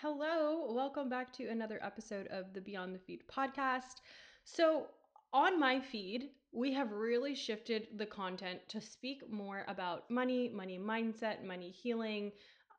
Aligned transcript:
Hello, 0.00 0.72
welcome 0.72 1.08
back 1.08 1.32
to 1.32 1.48
another 1.48 1.80
episode 1.82 2.28
of 2.28 2.52
the 2.54 2.60
Beyond 2.60 2.94
the 2.94 3.00
Feed 3.00 3.24
podcast. 3.26 4.00
So, 4.44 4.86
on 5.32 5.58
my 5.58 5.80
feed, 5.80 6.30
we 6.52 6.72
have 6.72 6.92
really 6.92 7.34
shifted 7.34 7.88
the 7.96 8.06
content 8.06 8.60
to 8.68 8.80
speak 8.80 9.28
more 9.28 9.64
about 9.66 10.08
money, 10.08 10.50
money 10.50 10.78
mindset, 10.78 11.42
money 11.42 11.70
healing, 11.70 12.30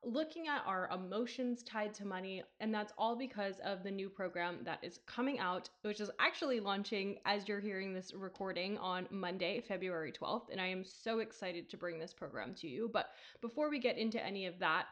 looking 0.01 0.47
at 0.47 0.63
our 0.65 0.89
emotions 0.93 1.61
tied 1.63 1.93
to 1.95 2.07
money. 2.07 2.41
And 2.61 2.73
that's 2.73 2.93
all 2.97 3.17
because 3.17 3.55
of 3.65 3.83
the 3.83 3.91
new 3.91 4.07
program 4.07 4.59
that 4.63 4.79
is 4.81 4.99
coming 5.05 5.39
out, 5.39 5.69
which 5.81 5.99
is 5.99 6.09
actually 6.19 6.61
launching 6.61 7.17
as 7.25 7.49
you're 7.49 7.59
hearing 7.59 7.93
this 7.93 8.13
recording 8.13 8.77
on 8.77 9.07
Monday, 9.11 9.59
February 9.67 10.13
12th. 10.13 10.51
And 10.53 10.61
I 10.61 10.67
am 10.67 10.85
so 10.85 11.19
excited 11.19 11.69
to 11.69 11.75
bring 11.75 11.99
this 11.99 12.13
program 12.13 12.53
to 12.55 12.69
you. 12.69 12.89
But 12.93 13.09
before 13.41 13.69
we 13.69 13.77
get 13.77 13.97
into 13.97 14.25
any 14.25 14.45
of 14.45 14.57
that, 14.59 14.85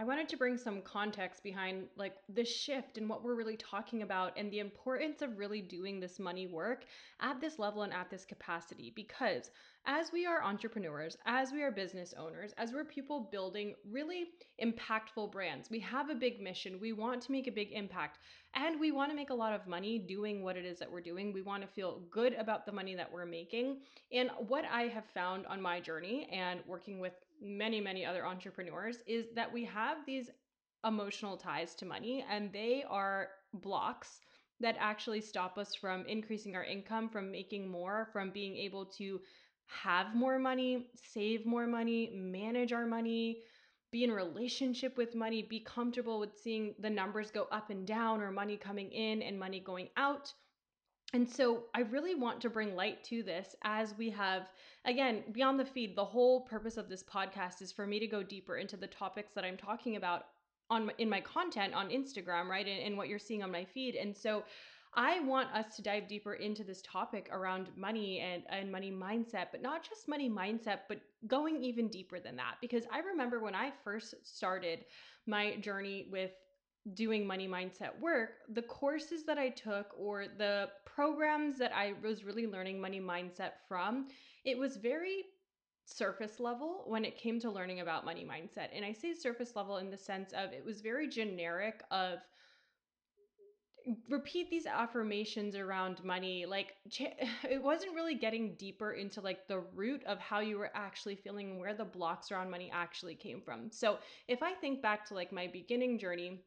I 0.00 0.04
wanted 0.04 0.30
to 0.30 0.38
bring 0.38 0.56
some 0.56 0.80
context 0.80 1.42
behind 1.42 1.88
like 1.94 2.14
the 2.30 2.42
shift 2.42 2.96
and 2.96 3.06
what 3.06 3.22
we're 3.22 3.34
really 3.34 3.58
talking 3.58 4.00
about 4.00 4.32
and 4.34 4.50
the 4.50 4.60
importance 4.60 5.20
of 5.20 5.38
really 5.38 5.60
doing 5.60 6.00
this 6.00 6.18
money 6.18 6.46
work 6.46 6.86
at 7.20 7.38
this 7.38 7.58
level 7.58 7.82
and 7.82 7.92
at 7.92 8.08
this 8.08 8.24
capacity 8.24 8.94
because 8.96 9.50
as 9.84 10.10
we 10.10 10.24
are 10.24 10.42
entrepreneurs, 10.42 11.18
as 11.26 11.52
we 11.52 11.62
are 11.62 11.70
business 11.70 12.14
owners, 12.18 12.54
as 12.56 12.72
we're 12.72 12.84
people 12.84 13.28
building 13.30 13.74
really 13.90 14.28
impactful 14.62 15.30
brands, 15.32 15.68
we 15.68 15.80
have 15.80 16.08
a 16.08 16.14
big 16.14 16.40
mission. 16.40 16.80
We 16.80 16.94
want 16.94 17.20
to 17.22 17.32
make 17.32 17.46
a 17.46 17.52
big 17.52 17.72
impact 17.72 18.20
and 18.54 18.80
we 18.80 18.92
want 18.92 19.10
to 19.10 19.16
make 19.16 19.28
a 19.28 19.34
lot 19.34 19.52
of 19.52 19.66
money 19.66 19.98
doing 19.98 20.42
what 20.42 20.56
it 20.56 20.64
is 20.64 20.78
that 20.78 20.90
we're 20.90 21.02
doing. 21.02 21.30
We 21.30 21.42
want 21.42 21.60
to 21.60 21.68
feel 21.68 22.00
good 22.10 22.32
about 22.34 22.64
the 22.64 22.72
money 22.72 22.94
that 22.94 23.12
we're 23.12 23.26
making. 23.26 23.80
And 24.12 24.30
what 24.48 24.64
I 24.64 24.84
have 24.84 25.04
found 25.12 25.46
on 25.46 25.60
my 25.60 25.78
journey 25.78 26.26
and 26.32 26.60
working 26.66 27.00
with 27.00 27.12
many, 27.40 27.80
many 27.80 28.04
other 28.04 28.26
entrepreneurs 28.26 28.98
is 29.06 29.26
that 29.34 29.52
we 29.52 29.64
have 29.64 29.98
these 30.06 30.30
emotional 30.86 31.36
ties 31.36 31.74
to 31.76 31.84
money 31.84 32.24
and 32.30 32.52
they 32.52 32.84
are 32.88 33.28
blocks 33.54 34.20
that 34.60 34.76
actually 34.78 35.20
stop 35.20 35.58
us 35.58 35.74
from 35.74 36.04
increasing 36.06 36.54
our 36.54 36.64
income, 36.64 37.08
from 37.08 37.30
making 37.30 37.68
more, 37.68 38.08
from 38.12 38.30
being 38.30 38.56
able 38.56 38.84
to 38.84 39.20
have 39.66 40.14
more 40.14 40.38
money, 40.38 40.90
save 40.94 41.46
more 41.46 41.66
money, 41.66 42.10
manage 42.14 42.72
our 42.72 42.86
money, 42.86 43.42
be 43.90 44.04
in 44.04 44.12
relationship 44.12 44.96
with 44.96 45.14
money, 45.14 45.42
be 45.42 45.60
comfortable 45.60 46.20
with 46.20 46.36
seeing 46.36 46.74
the 46.78 46.90
numbers 46.90 47.30
go 47.30 47.46
up 47.50 47.70
and 47.70 47.86
down 47.86 48.20
or 48.20 48.30
money 48.30 48.56
coming 48.56 48.90
in 48.92 49.22
and 49.22 49.38
money 49.38 49.60
going 49.60 49.88
out. 49.96 50.32
And 51.12 51.28
so 51.28 51.64
I 51.74 51.80
really 51.80 52.14
want 52.14 52.40
to 52.42 52.50
bring 52.50 52.76
light 52.76 53.02
to 53.04 53.22
this 53.22 53.56
as 53.62 53.94
we 53.98 54.10
have, 54.10 54.48
again, 54.84 55.24
beyond 55.32 55.58
the 55.58 55.64
feed, 55.64 55.96
the 55.96 56.04
whole 56.04 56.42
purpose 56.42 56.76
of 56.76 56.88
this 56.88 57.02
podcast 57.02 57.62
is 57.62 57.72
for 57.72 57.86
me 57.86 57.98
to 57.98 58.06
go 58.06 58.22
deeper 58.22 58.56
into 58.56 58.76
the 58.76 58.86
topics 58.86 59.32
that 59.34 59.44
I'm 59.44 59.56
talking 59.56 59.96
about 59.96 60.26
on 60.70 60.90
in 60.98 61.10
my 61.10 61.20
content 61.20 61.74
on 61.74 61.88
Instagram, 61.88 62.46
right? 62.46 62.66
And, 62.66 62.80
and 62.80 62.96
what 62.96 63.08
you're 63.08 63.18
seeing 63.18 63.42
on 63.42 63.50
my 63.50 63.64
feed. 63.64 63.96
And 63.96 64.16
so 64.16 64.44
I 64.94 65.20
want 65.20 65.52
us 65.52 65.76
to 65.76 65.82
dive 65.82 66.08
deeper 66.08 66.34
into 66.34 66.64
this 66.64 66.82
topic 66.82 67.28
around 67.32 67.68
money 67.76 68.20
and, 68.20 68.42
and 68.48 68.70
money 68.70 68.90
mindset, 68.90 69.46
but 69.52 69.62
not 69.62 69.88
just 69.88 70.08
money 70.08 70.28
mindset, 70.28 70.80
but 70.88 71.00
going 71.26 71.62
even 71.62 71.88
deeper 71.88 72.20
than 72.20 72.36
that. 72.36 72.56
Because 72.60 72.84
I 72.92 73.00
remember 73.00 73.40
when 73.40 73.54
I 73.54 73.72
first 73.84 74.14
started 74.22 74.84
my 75.26 75.56
journey 75.56 76.06
with 76.10 76.32
doing 76.94 77.26
money 77.26 77.46
mindset 77.46 77.98
work, 78.00 78.30
the 78.52 78.62
courses 78.62 79.24
that 79.24 79.38
I 79.38 79.50
took 79.50 79.88
or 79.98 80.26
the 80.38 80.70
programs 81.00 81.56
that 81.56 81.72
I 81.74 81.94
was 82.02 82.24
really 82.24 82.46
learning 82.46 82.78
money 82.78 83.00
mindset 83.00 83.52
from, 83.66 84.08
it 84.44 84.58
was 84.58 84.76
very 84.76 85.24
surface 85.86 86.38
level 86.38 86.84
when 86.86 87.06
it 87.06 87.16
came 87.16 87.40
to 87.40 87.50
learning 87.50 87.80
about 87.80 88.04
money 88.04 88.22
mindset. 88.22 88.68
And 88.74 88.84
I 88.84 88.92
say 88.92 89.14
surface 89.14 89.56
level 89.56 89.78
in 89.78 89.90
the 89.90 89.96
sense 89.96 90.34
of 90.34 90.52
it 90.52 90.62
was 90.62 90.82
very 90.82 91.08
generic 91.08 91.82
of 91.90 92.18
repeat 94.10 94.50
these 94.50 94.66
affirmations 94.66 95.56
around 95.56 96.04
money 96.04 96.44
like 96.44 96.74
it 97.48 97.62
wasn't 97.62 97.94
really 97.94 98.14
getting 98.14 98.54
deeper 98.56 98.92
into 98.92 99.22
like 99.22 99.48
the 99.48 99.60
root 99.74 100.04
of 100.04 100.18
how 100.18 100.40
you 100.40 100.58
were 100.58 100.70
actually 100.74 101.14
feeling 101.16 101.58
where 101.58 101.72
the 101.72 101.82
blocks 101.82 102.30
around 102.30 102.50
money 102.50 102.70
actually 102.74 103.14
came 103.14 103.40
from 103.40 103.70
so 103.70 103.96
if 104.28 104.42
i 104.42 104.52
think 104.52 104.82
back 104.82 105.06
to 105.06 105.14
like 105.14 105.32
my 105.32 105.46
beginning 105.46 105.98
journey 105.98 106.42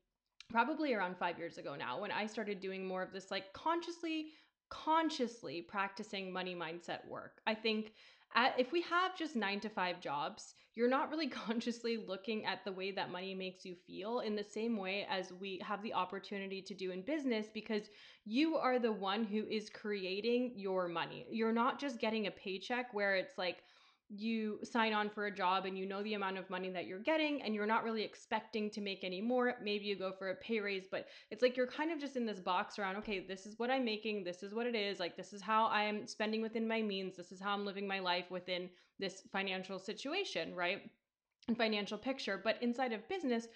probably 0.49 0.93
around 0.93 1.17
five 1.17 1.37
years 1.37 1.57
ago 1.57 1.75
now 1.75 1.99
when 1.99 2.11
I 2.11 2.25
started 2.25 2.59
doing 2.59 2.85
more 2.85 3.01
of 3.01 3.11
this 3.11 3.31
like 3.31 3.51
consciously, 3.53 4.27
consciously 4.73 5.61
practicing 5.61 6.33
money 6.33 6.55
mindset 6.55 7.07
work. 7.07 7.41
I 7.45 7.53
think 7.53 7.93
at, 8.35 8.59
if 8.59 8.71
we 8.71 8.81
have 8.81 9.15
just 9.15 9.35
nine 9.35 9.59
to 9.59 9.69
five 9.69 10.01
jobs, 10.01 10.55
you're 10.73 10.89
not 10.89 11.11
really 11.11 11.27
consciously 11.45 11.97
looking 12.07 12.45
at 12.45 12.65
the 12.65 12.71
way 12.71 12.91
that 12.91 13.11
money 13.11 13.35
makes 13.35 13.65
you 13.65 13.75
feel 13.85 14.21
in 14.21 14.35
the 14.35 14.43
same 14.43 14.77
way 14.77 15.05
as 15.09 15.31
we 15.39 15.61
have 15.63 15.83
the 15.83 15.93
opportunity 15.93 16.61
to 16.61 16.73
do 16.73 16.91
in 16.91 17.01
business 17.01 17.47
because 17.53 17.83
you 18.25 18.55
are 18.55 18.79
the 18.79 18.91
one 18.91 19.23
who 19.23 19.45
is 19.47 19.69
creating 19.69 20.53
your 20.55 20.87
money. 20.87 21.27
You're 21.29 21.53
not 21.53 21.79
just 21.79 21.99
getting 21.99 22.25
a 22.25 22.31
paycheck 22.31 22.93
where 22.93 23.15
it's 23.15 23.37
like, 23.37 23.57
you 24.15 24.59
sign 24.63 24.93
on 24.93 25.09
for 25.09 25.25
a 25.25 25.35
job 25.35 25.65
and 25.65 25.77
you 25.77 25.85
know 25.85 26.03
the 26.03 26.13
amount 26.13 26.37
of 26.37 26.49
money 26.49 26.69
that 26.69 26.85
you're 26.85 26.99
getting 26.99 27.41
and 27.41 27.55
you're 27.55 27.65
not 27.65 27.83
really 27.83 28.03
expecting 28.03 28.69
to 28.71 28.81
make 28.81 29.03
any 29.03 29.21
more. 29.21 29.55
Maybe 29.63 29.85
you 29.85 29.95
go 29.95 30.11
for 30.11 30.29
a 30.29 30.35
pay 30.35 30.59
raise, 30.59 30.85
but 30.89 31.07
it's 31.31 31.41
like 31.41 31.57
you're 31.57 31.67
kind 31.67 31.91
of 31.91 31.99
just 31.99 32.15
in 32.15 32.25
this 32.25 32.39
box 32.39 32.77
around, 32.77 32.95
okay, 32.97 33.25
this 33.25 33.45
is 33.45 33.57
what 33.57 33.71
I'm 33.71 33.83
making, 33.83 34.23
this 34.23 34.43
is 34.43 34.53
what 34.53 34.67
it 34.67 34.75
is, 34.75 34.99
like 34.99 35.17
this 35.17 35.33
is 35.33 35.41
how 35.41 35.67
I'm 35.67 36.07
spending 36.07 36.41
within 36.41 36.67
my 36.67 36.81
means, 36.81 37.15
this 37.15 37.31
is 37.31 37.39
how 37.39 37.53
I'm 37.53 37.65
living 37.65 37.87
my 37.87 37.99
life 37.99 38.29
within 38.29 38.69
this 38.99 39.23
financial 39.31 39.79
situation, 39.79 40.53
right? 40.53 40.81
And 41.47 41.57
financial 41.57 41.97
picture. 41.97 42.39
But 42.41 42.61
inside 42.61 42.93
of 42.93 43.07
business, 43.09 43.47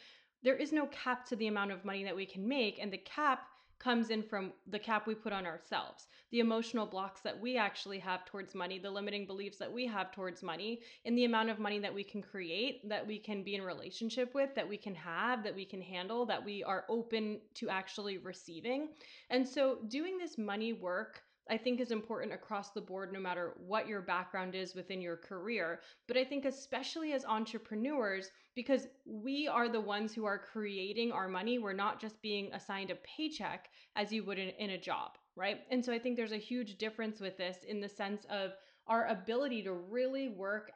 there 0.44 0.56
is 0.56 0.72
no 0.72 0.88
cap 0.88 1.26
to 1.28 1.36
the 1.36 1.48
amount 1.48 1.72
of 1.72 1.86
money 1.86 2.04
that 2.04 2.16
we 2.16 2.26
can 2.26 2.48
make 2.48 2.80
and 2.80 2.92
the 2.92 2.98
cap 2.98 3.48
comes 3.80 4.10
in 4.10 4.24
from 4.24 4.52
the 4.68 4.80
cap 4.80 5.08
we 5.08 5.16
put 5.16 5.34
on 5.34 5.46
ourselves, 5.46 6.08
the 6.32 6.40
emotional 6.40 6.86
blocks 6.86 7.22
that 7.22 7.40
we 7.40 7.58
actually 7.58 8.00
have 8.00 8.26
towards 8.26 8.56
money, 8.56 8.80
the 8.80 8.90
limiting 8.90 9.26
beliefs 9.26 9.58
that 9.58 9.72
we 9.72 9.86
have 9.86 10.12
towards 10.12 10.42
money, 10.44 10.82
and 11.06 11.18
the 11.18 11.26
amount 11.26 11.50
of 11.50 11.60
money 11.60 11.80
that 11.80 11.94
we 11.94 12.04
can 12.04 12.22
create, 12.22 12.88
that 12.88 13.06
we 13.06 13.20
can 13.20 13.44
be 13.44 13.56
in 13.56 13.62
relationship 13.62 14.34
with, 14.34 14.54
that 14.56 14.68
we 14.68 14.78
can 14.78 14.96
have, 14.96 15.44
that 15.44 15.56
we 15.56 15.66
can 15.66 15.82
handle, 15.82 16.26
that 16.26 16.44
we 16.44 16.64
are 16.64 16.86
open 16.90 17.40
to 17.54 17.70
actually 17.70 18.18
receiving. 18.18 18.90
And 19.30 19.48
so 19.48 19.80
doing 19.88 20.18
this 20.18 20.38
money 20.38 20.74
work 20.74 21.22
I 21.50 21.58
think 21.58 21.80
is 21.80 21.92
important 21.92 22.34
across 22.34 22.72
the 22.72 22.82
board, 22.82 23.14
no 23.14 23.20
matter 23.20 23.54
what 23.66 23.88
your 23.88 24.02
background 24.02 24.56
is 24.56 24.76
within 24.76 25.02
your 25.02 25.18
career. 25.18 25.82
But 26.08 26.18
I 26.18 26.24
think, 26.24 26.46
especially 26.46 27.14
as 27.14 27.26
entrepreneurs, 27.26 28.30
because 28.56 28.88
we 29.06 29.48
are 29.48 29.70
the 29.70 29.82
ones 29.82 30.14
who 30.14 30.26
are 30.26 30.38
creating 30.38 31.12
our 31.12 31.28
money, 31.28 31.60
we're 31.60 31.74
not 31.74 32.02
just 32.02 32.22
being 32.22 32.52
assigned 32.54 32.92
a 32.92 32.96
paycheck 32.96 33.70
as 33.96 34.12
you 34.12 34.24
would 34.26 34.40
in, 34.40 34.50
in 34.60 34.72
a 34.72 34.80
job, 34.80 35.12
right? 35.36 35.60
And 35.72 35.84
so 35.84 35.94
I 35.94 36.00
think 36.00 36.18
there's 36.18 36.32
a 36.32 36.38
huge 36.38 36.78
difference 36.78 37.20
with 37.20 37.38
this 37.38 37.58
in 37.68 37.80
the 37.80 37.90
sense 37.90 38.26
of 38.30 38.52
our 38.88 39.08
ability 39.08 39.64
to 39.64 39.74
really 39.74 40.30
work 40.30 40.72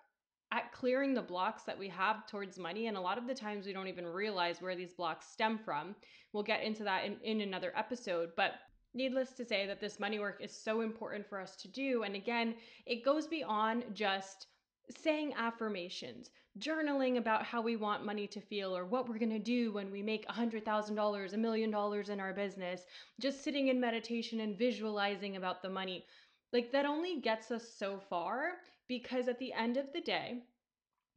at 0.54 0.72
clearing 0.74 1.14
the 1.14 1.22
blocks 1.22 1.64
that 1.64 1.80
we 1.80 1.88
have 1.88 2.28
towards 2.28 2.60
money. 2.60 2.88
And 2.88 2.98
a 2.98 3.02
lot 3.02 3.18
of 3.18 3.26
the 3.26 3.34
times 3.34 3.66
we 3.66 3.74
don't 3.74 3.88
even 3.88 4.06
realize 4.06 4.62
where 4.62 4.76
these 4.76 4.94
blocks 4.94 5.28
stem 5.28 5.58
from. 5.58 5.96
We'll 6.34 6.44
get 6.44 6.64
into 6.64 6.84
that 6.84 7.06
in, 7.06 7.18
in 7.24 7.42
another 7.42 7.72
episode. 7.76 8.31
But 8.36 8.54
Needless 8.94 9.34
to 9.34 9.46
say, 9.46 9.66
that 9.68 9.79
this 9.79 10.00
money 10.00 10.19
work 10.19 10.41
is 10.41 10.52
so 10.52 10.81
important 10.81 11.28
for 11.28 11.40
us 11.40 11.56
to 11.57 11.68
do. 11.68 12.03
And 12.03 12.16
again, 12.16 12.56
it 12.85 13.06
goes 13.06 13.28
beyond 13.28 13.85
just 13.94 14.47
saying 14.90 15.34
affirmations, 15.35 16.31
journaling 16.59 17.18
about 17.18 17.46
how 17.46 17.62
we 17.62 17.78
want 17.78 18.06
money 18.06 18.28
to 18.28 18.41
feel 18.41 18.75
or 18.75 18.85
what 18.85 19.07
we're 19.07 19.18
going 19.19 19.30
to 19.30 19.40
do 19.40 19.72
when 19.72 19.91
we 19.91 20.01
make 20.01 20.28
$100,000, 20.28 21.34
a 21.34 21.38
million 21.38 21.72
dollars 21.72 22.09
in 22.09 22.19
our 22.19 22.34
business, 22.34 22.85
just 23.19 23.44
sitting 23.44 23.69
in 23.69 23.80
meditation 23.80 24.41
and 24.41 24.57
visualizing 24.57 25.38
about 25.38 25.62
the 25.62 25.69
money. 25.69 26.06
Like 26.51 26.72
that 26.72 26.85
only 26.85 27.22
gets 27.22 27.51
us 27.51 27.69
so 27.69 28.00
far 28.00 28.57
because 28.88 29.30
at 29.30 29.40
the 29.40 29.53
end 29.53 29.78
of 29.78 29.94
the 29.94 30.01
day, 30.01 30.44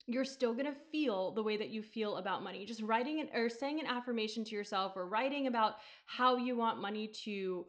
you're 0.07 0.25
still 0.25 0.53
going 0.53 0.67
to 0.67 0.81
feel 0.93 1.31
the 1.31 1.43
way 1.43 1.57
that 1.57 1.71
you 1.71 1.83
feel 1.83 2.17
about 2.17 2.43
money. 2.43 2.67
Just 2.67 2.83
writing 2.83 3.21
an, 3.21 3.29
or 3.35 3.49
saying 3.49 3.81
an 3.81 3.87
affirmation 3.87 4.45
to 4.45 4.55
yourself 4.55 4.93
or 4.97 5.07
writing 5.07 5.47
about 5.47 5.77
how 6.07 6.37
you 6.37 6.57
want 6.57 6.81
money 6.81 7.09
to 7.25 7.65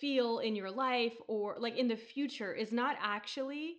feel 0.00 0.38
in 0.38 0.54
your 0.54 0.70
life 0.70 1.14
or 1.26 1.56
like 1.58 1.76
in 1.76 1.88
the 1.88 1.96
future 1.96 2.52
is 2.52 2.70
not 2.70 2.96
actually 3.00 3.76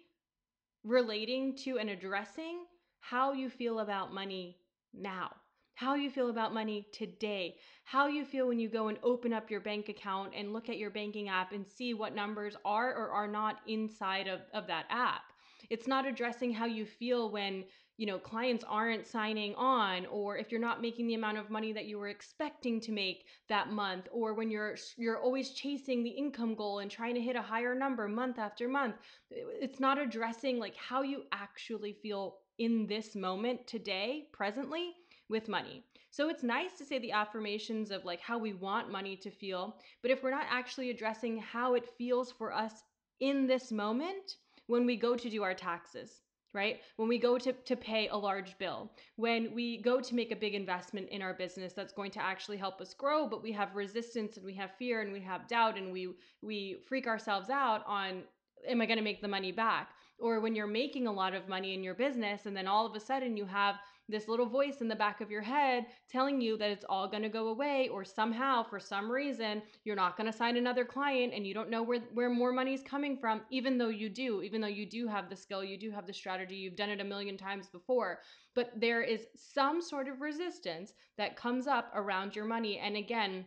relating 0.84 1.56
to 1.56 1.78
and 1.78 1.90
addressing 1.90 2.66
how 3.00 3.32
you 3.32 3.50
feel 3.50 3.80
about 3.80 4.14
money 4.14 4.58
now. 4.94 5.32
How 5.76 5.94
you 5.94 6.10
feel 6.10 6.32
about 6.32 6.56
money 6.56 6.88
today, 6.92 7.58
how 7.86 8.08
you 8.08 8.26
feel 8.26 8.48
when 8.48 8.60
you 8.60 8.68
go 8.68 8.88
and 8.88 8.98
open 9.04 9.32
up 9.32 9.52
your 9.52 9.60
bank 9.62 9.90
account 9.90 10.34
and 10.36 10.52
look 10.52 10.70
at 10.70 10.80
your 10.80 10.90
banking 10.90 11.30
app 11.30 11.52
and 11.52 11.66
see 11.66 11.94
what 11.94 12.16
numbers 12.16 12.56
are 12.66 12.96
or 12.96 13.12
are 13.12 13.28
not 13.28 13.60
inside 13.68 14.28
of, 14.28 14.40
of 14.54 14.66
that 14.68 14.86
app 14.90 15.22
it's 15.70 15.88
not 15.88 16.06
addressing 16.06 16.54
how 16.54 16.66
you 16.66 16.86
feel 16.86 17.32
when, 17.32 17.66
you 17.98 18.06
know, 18.06 18.20
clients 18.20 18.64
aren't 18.68 19.08
signing 19.08 19.56
on 19.56 20.06
or 20.06 20.38
if 20.38 20.52
you're 20.52 20.62
not 20.62 20.82
making 20.82 21.08
the 21.08 21.16
amount 21.16 21.38
of 21.38 21.50
money 21.50 21.74
that 21.74 21.86
you 21.86 21.98
were 21.98 22.10
expecting 22.10 22.80
to 22.82 22.92
make 22.92 23.26
that 23.50 23.72
month 23.72 24.08
or 24.12 24.36
when 24.36 24.52
you're 24.52 24.76
you're 24.98 25.20
always 25.20 25.50
chasing 25.50 26.04
the 26.04 26.10
income 26.10 26.54
goal 26.54 26.80
and 26.80 26.92
trying 26.92 27.16
to 27.16 27.22
hit 27.22 27.36
a 27.36 27.42
higher 27.42 27.74
number 27.74 28.08
month 28.08 28.38
after 28.38 28.68
month. 28.68 28.96
It's 29.32 29.80
not 29.80 29.98
addressing 29.98 30.60
like 30.60 30.76
how 30.76 31.02
you 31.02 31.24
actually 31.32 31.94
feel 31.94 32.38
in 32.60 32.88
this 32.88 33.16
moment 33.16 33.66
today, 33.68 34.28
presently 34.32 34.94
with 35.30 35.48
money. 35.48 35.84
So 36.12 36.30
it's 36.30 36.44
nice 36.44 36.78
to 36.78 36.86
say 36.86 37.00
the 37.00 37.12
affirmations 37.12 37.92
of 37.92 38.06
like 38.06 38.22
how 38.22 38.38
we 38.38 38.54
want 38.54 38.92
money 38.92 39.16
to 39.18 39.30
feel, 39.30 39.78
but 40.02 40.12
if 40.12 40.24
we're 40.24 40.32
not 40.32 40.48
actually 40.50 40.90
addressing 40.90 41.38
how 41.38 41.74
it 41.74 41.90
feels 41.98 42.32
for 42.32 42.54
us 42.54 42.84
in 43.20 43.48
this 43.48 43.72
moment 43.72 44.38
when 44.68 44.86
we 44.86 44.96
go 44.96 45.16
to 45.16 45.30
do 45.30 45.44
our 45.44 45.54
taxes, 45.54 46.22
right? 46.54 46.80
When 46.96 47.08
we 47.08 47.18
go 47.18 47.38
to, 47.38 47.54
to 47.54 47.76
pay 47.76 48.08
a 48.08 48.16
large 48.16 48.58
bill, 48.58 48.92
when 49.16 49.54
we 49.54 49.82
go 49.82 50.00
to 50.00 50.16
make 50.16 50.32
a 50.32 50.36
big 50.36 50.56
investment 50.56 51.10
in 51.10 51.22
our 51.22 51.34
business 51.34 51.74
that's 51.74 51.94
going 51.94 52.12
to 52.12 52.22
actually 52.22 52.58
help 52.58 52.82
us 52.82 52.94
grow, 52.94 53.28
but 53.28 53.44
we 53.44 53.52
have 53.52 53.76
resistance 53.76 54.38
and 54.38 54.46
we 54.46 54.54
have 54.56 54.72
fear 54.78 55.02
and 55.02 55.12
we 55.12 55.22
have 55.22 55.48
doubt 55.48 55.78
and 55.78 55.92
we 55.92 56.10
we 56.42 56.78
freak 56.88 57.08
ourselves 57.08 57.50
out 57.50 57.84
on 57.86 58.24
am 58.68 58.82
I 58.82 58.86
going 58.86 58.98
to 58.98 59.04
make 59.04 59.22
the 59.22 59.28
money 59.28 59.52
back? 59.52 59.90
Or 60.20 60.40
when 60.40 60.56
you're 60.56 60.68
making 60.68 61.06
a 61.06 61.12
lot 61.12 61.36
of 61.36 61.48
money 61.48 61.74
in 61.74 61.84
your 61.84 61.94
business 61.94 62.46
and 62.46 62.58
then 62.58 62.68
all 62.68 62.86
of 62.86 62.96
a 62.96 63.00
sudden 63.00 63.38
you 63.38 63.46
have 63.46 63.76
this 64.10 64.28
little 64.28 64.46
voice 64.46 64.82
in 64.82 64.88
the 64.88 64.96
back 64.96 65.22
of 65.22 65.30
your 65.30 65.42
head 65.42 65.86
telling 66.10 66.40
you 66.40 66.58
that 66.58 66.72
it's 66.72 66.86
all 66.88 67.08
going 67.08 67.24
to 67.24 67.30
go 67.30 67.50
away 67.50 67.90
or 67.90 68.06
somehow 68.06 68.64
for 68.64 68.80
some 68.80 69.12
reason 69.12 69.62
you're 69.84 69.96
not 69.96 70.16
going 70.18 70.32
to 70.32 70.38
sign 70.38 70.58
another 70.58 70.86
client 70.86 71.34
and 71.34 71.46
you 71.46 71.54
don't 71.54 71.70
know 71.70 71.84
where 71.84 72.00
where 72.14 72.30
more 72.30 72.52
money 72.54 72.74
is 72.74 72.82
coming 72.84 73.18
from 73.18 73.42
even 73.50 73.78
though 73.78 73.90
you 73.90 74.10
do 74.10 74.42
even 74.42 74.62
though 74.62 74.68
you 74.68 74.86
do 74.86 75.08
have 75.08 75.30
the 75.30 75.36
skill 75.36 75.64
you 75.64 75.78
do 75.78 75.92
have 75.92 76.08
the 76.08 76.14
strategy 76.14 76.56
you've 76.56 76.76
done 76.76 76.90
it 76.90 77.02
a 77.02 77.04
million 77.04 77.38
times 77.38 77.68
before. 77.68 78.20
But 78.56 78.72
there 78.76 79.02
is 79.02 79.28
some 79.36 79.82
sort 79.82 80.08
of 80.08 80.22
resistance 80.22 80.94
that 81.18 81.36
comes 81.36 81.68
up 81.68 81.92
around 81.94 82.36
your 82.36 82.46
money. 82.46 82.80
And 82.80 82.96
again 82.96 83.46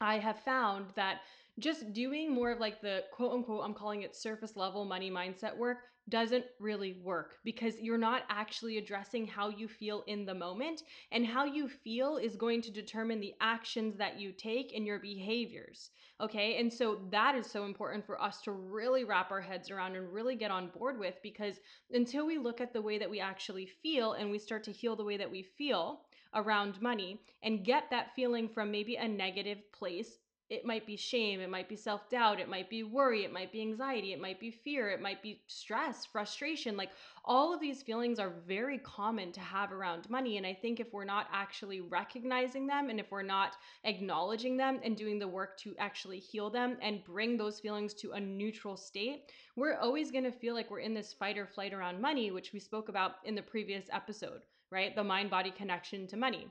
I 0.00 0.18
have 0.18 0.38
found 0.40 0.86
that 0.96 1.20
just 1.58 1.92
doing 1.92 2.34
more 2.34 2.52
of 2.52 2.60
like 2.60 2.80
the 2.80 3.04
quote 3.12 3.32
unquote, 3.32 3.64
I'm 3.64 3.74
calling 3.74 4.02
it 4.02 4.14
surface 4.14 4.56
level 4.56 4.84
money 4.84 5.10
mindset 5.10 5.56
work 5.56 5.78
doesn't 6.08 6.44
really 6.60 6.92
work 7.02 7.36
because 7.44 7.80
you're 7.80 7.98
not 7.98 8.22
actually 8.28 8.78
addressing 8.78 9.26
how 9.26 9.48
you 9.48 9.66
feel 9.66 10.04
in 10.06 10.24
the 10.24 10.34
moment. 10.34 10.82
And 11.10 11.26
how 11.26 11.44
you 11.44 11.68
feel 11.68 12.16
is 12.16 12.36
going 12.36 12.62
to 12.62 12.70
determine 12.70 13.20
the 13.20 13.34
actions 13.40 13.96
that 13.96 14.20
you 14.20 14.32
take 14.32 14.72
and 14.74 14.86
your 14.86 15.00
behaviors. 15.00 15.90
Okay. 16.20 16.58
And 16.60 16.72
so 16.72 17.00
that 17.10 17.34
is 17.34 17.50
so 17.50 17.64
important 17.64 18.06
for 18.06 18.22
us 18.22 18.40
to 18.42 18.52
really 18.52 19.04
wrap 19.04 19.30
our 19.30 19.40
heads 19.40 19.70
around 19.70 19.96
and 19.96 20.12
really 20.12 20.36
get 20.36 20.50
on 20.50 20.68
board 20.68 20.98
with 20.98 21.16
because 21.22 21.56
until 21.90 22.26
we 22.26 22.38
look 22.38 22.60
at 22.60 22.72
the 22.72 22.82
way 22.82 22.98
that 22.98 23.10
we 23.10 23.20
actually 23.20 23.66
feel 23.66 24.12
and 24.12 24.30
we 24.30 24.38
start 24.38 24.62
to 24.64 24.72
heal 24.72 24.94
the 24.94 25.04
way 25.04 25.16
that 25.16 25.30
we 25.30 25.42
feel 25.42 26.02
around 26.34 26.80
money 26.80 27.20
and 27.42 27.64
get 27.64 27.90
that 27.90 28.14
feeling 28.14 28.48
from 28.48 28.70
maybe 28.70 28.96
a 28.96 29.08
negative 29.08 29.58
place 29.72 30.18
it 30.48 30.64
might 30.64 30.86
be 30.86 30.96
shame, 30.96 31.40
it 31.40 31.50
might 31.50 31.68
be 31.68 31.74
self 31.74 32.08
doubt, 32.08 32.38
it 32.38 32.48
might 32.48 32.70
be 32.70 32.84
worry, 32.84 33.24
it 33.24 33.32
might 33.32 33.50
be 33.50 33.60
anxiety, 33.60 34.12
it 34.12 34.20
might 34.20 34.38
be 34.38 34.50
fear, 34.50 34.90
it 34.90 35.00
might 35.00 35.20
be 35.22 35.42
stress, 35.48 36.06
frustration. 36.06 36.76
Like 36.76 36.90
all 37.24 37.52
of 37.52 37.60
these 37.60 37.82
feelings 37.82 38.20
are 38.20 38.32
very 38.46 38.78
common 38.78 39.32
to 39.32 39.40
have 39.40 39.72
around 39.72 40.08
money. 40.08 40.36
And 40.36 40.46
I 40.46 40.54
think 40.54 40.78
if 40.78 40.92
we're 40.92 41.04
not 41.04 41.26
actually 41.32 41.80
recognizing 41.80 42.66
them 42.66 42.90
and 42.90 43.00
if 43.00 43.10
we're 43.10 43.22
not 43.22 43.56
acknowledging 43.82 44.56
them 44.56 44.78
and 44.84 44.96
doing 44.96 45.18
the 45.18 45.26
work 45.26 45.58
to 45.58 45.74
actually 45.78 46.20
heal 46.20 46.48
them 46.48 46.76
and 46.80 47.02
bring 47.04 47.36
those 47.36 47.58
feelings 47.58 47.92
to 47.94 48.12
a 48.12 48.20
neutral 48.20 48.76
state, 48.76 49.32
we're 49.56 49.76
always 49.76 50.12
going 50.12 50.24
to 50.24 50.32
feel 50.32 50.54
like 50.54 50.70
we're 50.70 50.78
in 50.78 50.94
this 50.94 51.12
fight 51.12 51.38
or 51.38 51.46
flight 51.46 51.74
around 51.74 52.00
money, 52.00 52.30
which 52.30 52.52
we 52.52 52.60
spoke 52.60 52.88
about 52.88 53.16
in 53.24 53.34
the 53.34 53.42
previous 53.42 53.86
episode, 53.92 54.42
right? 54.70 54.94
The 54.94 55.02
mind 55.02 55.30
body 55.30 55.50
connection 55.50 56.06
to 56.08 56.16
money. 56.16 56.46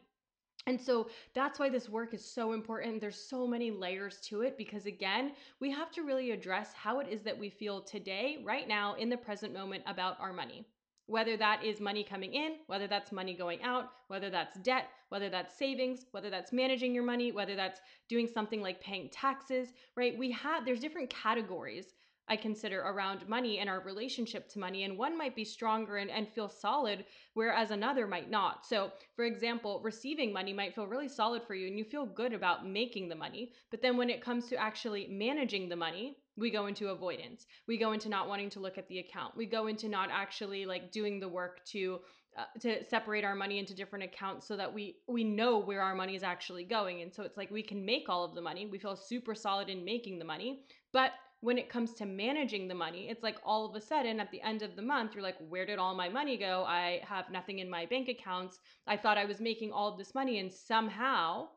And 0.67 0.81
so 0.81 1.09
that's 1.35 1.59
why 1.59 1.69
this 1.69 1.89
work 1.89 2.13
is 2.15 2.25
so 2.25 2.53
important. 2.53 2.99
There's 2.99 3.19
so 3.19 3.45
many 3.45 3.69
layers 3.69 4.19
to 4.21 4.41
it 4.41 4.57
because, 4.57 4.87
again, 4.87 5.33
we 5.59 5.69
have 5.71 5.91
to 5.91 6.01
really 6.01 6.31
address 6.31 6.73
how 6.73 6.99
it 6.99 7.07
is 7.07 7.21
that 7.21 7.37
we 7.37 7.49
feel 7.49 7.81
today, 7.81 8.41
right 8.43 8.67
now, 8.67 8.95
in 8.95 9.09
the 9.09 9.17
present 9.17 9.53
moment 9.53 9.83
about 9.85 10.19
our 10.19 10.33
money. 10.33 10.65
Whether 11.05 11.37
that 11.37 11.63
is 11.63 11.79
money 11.79 12.03
coming 12.03 12.33
in, 12.33 12.55
whether 12.65 12.87
that's 12.87 13.11
money 13.11 13.35
going 13.35 13.61
out, 13.61 13.91
whether 14.07 14.31
that's 14.31 14.57
debt, 14.61 14.89
whether 15.09 15.29
that's 15.29 15.55
savings, 15.55 16.07
whether 16.09 16.31
that's 16.31 16.51
managing 16.51 16.95
your 16.95 17.03
money, 17.03 17.31
whether 17.31 17.55
that's 17.55 17.79
doing 18.09 18.27
something 18.27 18.59
like 18.59 18.81
paying 18.81 19.09
taxes, 19.09 19.69
right? 19.95 20.17
We 20.17 20.31
have, 20.31 20.65
there's 20.65 20.79
different 20.79 21.11
categories 21.11 21.93
I 22.27 22.35
consider 22.35 22.81
around 22.81 23.27
money 23.27 23.59
and 23.59 23.69
our 23.69 23.81
relationship 23.81 24.49
to 24.49 24.59
money. 24.59 24.83
And 24.83 24.97
one 24.97 25.17
might 25.17 25.35
be 25.35 25.45
stronger 25.45 25.97
and, 25.97 26.09
and 26.09 26.27
feel 26.27 26.49
solid, 26.49 27.05
whereas 27.33 27.71
another 27.71 28.07
might 28.07 28.29
not. 28.29 28.65
So, 28.65 28.91
for 29.15 29.25
example, 29.25 29.81
receiving 29.83 30.33
money 30.33 30.51
might 30.51 30.73
feel 30.73 30.87
really 30.87 31.07
solid 31.07 31.43
for 31.43 31.53
you 31.53 31.67
and 31.67 31.77
you 31.77 31.83
feel 31.83 32.05
good 32.05 32.33
about 32.33 32.67
making 32.67 33.09
the 33.09 33.15
money. 33.15 33.51
But 33.69 33.81
then 33.81 33.95
when 33.95 34.09
it 34.09 34.23
comes 34.23 34.47
to 34.49 34.55
actually 34.55 35.07
managing 35.07 35.69
the 35.69 35.75
money, 35.75 36.17
we 36.37 36.49
go 36.49 36.65
into 36.65 36.89
avoidance. 36.89 37.45
We 37.67 37.77
go 37.77 37.91
into 37.93 38.09
not 38.09 38.27
wanting 38.27 38.49
to 38.51 38.59
look 38.59 38.77
at 38.77 38.87
the 38.87 38.99
account. 38.99 39.37
We 39.37 39.45
go 39.45 39.67
into 39.67 39.87
not 39.87 40.09
actually 40.11 40.65
like 40.65 40.91
doing 40.91 41.19
the 41.19 41.29
work 41.29 41.63
to 41.67 41.99
uh, 42.37 42.43
to 42.59 42.83
separate 42.89 43.23
our 43.23 43.33
money 43.33 43.59
into 43.59 43.73
different 43.73 44.03
accounts 44.03 44.45
so 44.45 44.57
that 44.57 44.73
we 44.73 44.97
we 45.07 45.23
know 45.23 45.57
where 45.57 45.81
our 45.81 45.95
money 45.95 46.17
is 46.17 46.23
actually 46.23 46.65
going 46.65 47.01
and 47.01 47.13
so 47.13 47.23
it's 47.23 47.37
like 47.37 47.49
we 47.49 47.63
can 47.63 47.85
make 47.85 48.09
all 48.09 48.25
of 48.25 48.35
the 48.35 48.41
money 48.41 48.65
we 48.65 48.77
feel 48.77 48.97
super 48.97 49.33
solid 49.33 49.69
in 49.69 49.85
making 49.85 50.19
the 50.19 50.25
money 50.25 50.59
but 50.91 51.11
when 51.41 51.57
it 51.57 51.69
comes 51.69 51.93
to 51.93 52.05
managing 52.05 52.67
the 52.67 52.73
money, 52.73 53.07
it's 53.09 53.23
like 53.23 53.37
all 53.45 53.65
of 53.65 53.75
a 53.75 53.81
sudden 53.81 54.19
at 54.19 54.31
the 54.31 54.41
end 54.41 54.61
of 54.61 54.75
the 54.75 54.81
month, 54.81 55.13
you're 55.13 55.23
like, 55.23 55.37
where 55.47 55.65
did 55.65 55.79
all 55.79 55.93
my 55.93 56.09
money 56.09 56.37
go? 56.37 56.63
I 56.67 57.01
have 57.07 57.29
nothing 57.29 57.59
in 57.59 57.69
my 57.69 57.85
bank 57.85 58.09
accounts. 58.09 58.59
I 58.87 58.97
thought 58.97 59.17
I 59.17 59.25
was 59.25 59.39
making 59.39 59.71
all 59.71 59.91
of 59.91 59.97
this 59.97 60.15
money, 60.15 60.39
and 60.39 60.51
somehow 60.51 61.49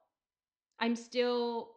I'm 0.79 0.95
still 0.95 1.71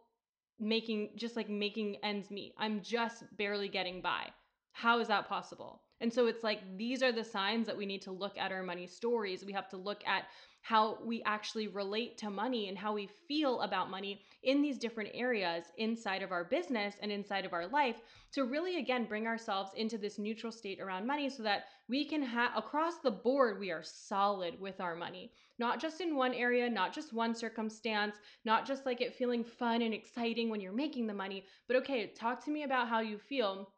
making 0.60 1.10
just 1.16 1.36
like 1.36 1.48
making 1.48 1.96
ends 2.04 2.30
meet. 2.30 2.54
I'm 2.58 2.82
just 2.82 3.24
barely 3.36 3.68
getting 3.68 4.00
by. 4.00 4.26
How 4.72 5.00
is 5.00 5.08
that 5.08 5.28
possible? 5.28 5.82
And 6.00 6.12
so 6.12 6.26
it's 6.26 6.42
like 6.42 6.60
these 6.76 7.02
are 7.02 7.12
the 7.12 7.24
signs 7.24 7.66
that 7.66 7.76
we 7.76 7.86
need 7.86 8.02
to 8.02 8.12
look 8.12 8.36
at 8.38 8.52
our 8.52 8.62
money 8.62 8.86
stories. 8.86 9.44
We 9.44 9.52
have 9.52 9.68
to 9.70 9.76
look 9.76 10.02
at 10.06 10.24
how 10.62 10.96
we 11.04 11.22
actually 11.24 11.66
relate 11.66 12.16
to 12.16 12.30
money 12.30 12.68
and 12.68 12.78
how 12.78 12.94
we 12.94 13.08
feel 13.26 13.60
about 13.62 13.90
money 13.90 14.22
in 14.44 14.62
these 14.62 14.78
different 14.78 15.10
areas 15.12 15.64
inside 15.76 16.22
of 16.22 16.30
our 16.30 16.44
business 16.44 16.94
and 17.02 17.10
inside 17.10 17.44
of 17.44 17.52
our 17.52 17.66
life 17.66 17.96
to 18.32 18.44
really 18.44 18.78
again 18.78 19.04
bring 19.04 19.26
ourselves 19.26 19.72
into 19.76 19.98
this 19.98 20.18
neutral 20.18 20.52
state 20.52 20.80
around 20.80 21.06
money 21.06 21.28
so 21.28 21.42
that 21.42 21.64
we 21.88 22.04
can 22.04 22.22
have 22.22 22.52
across 22.56 22.98
the 22.98 23.10
board 23.10 23.58
we 23.58 23.72
are 23.72 23.82
solid 23.82 24.58
with 24.60 24.80
our 24.80 24.94
money. 24.94 25.32
Not 25.58 25.80
just 25.80 26.00
in 26.00 26.16
one 26.16 26.32
area 26.32 26.70
not 26.70 26.94
just 26.94 27.12
one 27.12 27.34
circumstance 27.34 28.16
not 28.44 28.66
just 28.66 28.86
like 28.86 29.00
it 29.00 29.14
feeling 29.14 29.44
fun 29.44 29.82
and 29.82 29.92
exciting 29.92 30.48
when 30.48 30.60
you're 30.60 30.72
making 30.72 31.08
the 31.08 31.14
money 31.14 31.44
but 31.66 31.76
okay 31.76 32.06
talk 32.06 32.44
to 32.44 32.50
me 32.50 32.62
about 32.62 32.88
how 32.88 33.00
you 33.00 33.18
feel 33.18 33.68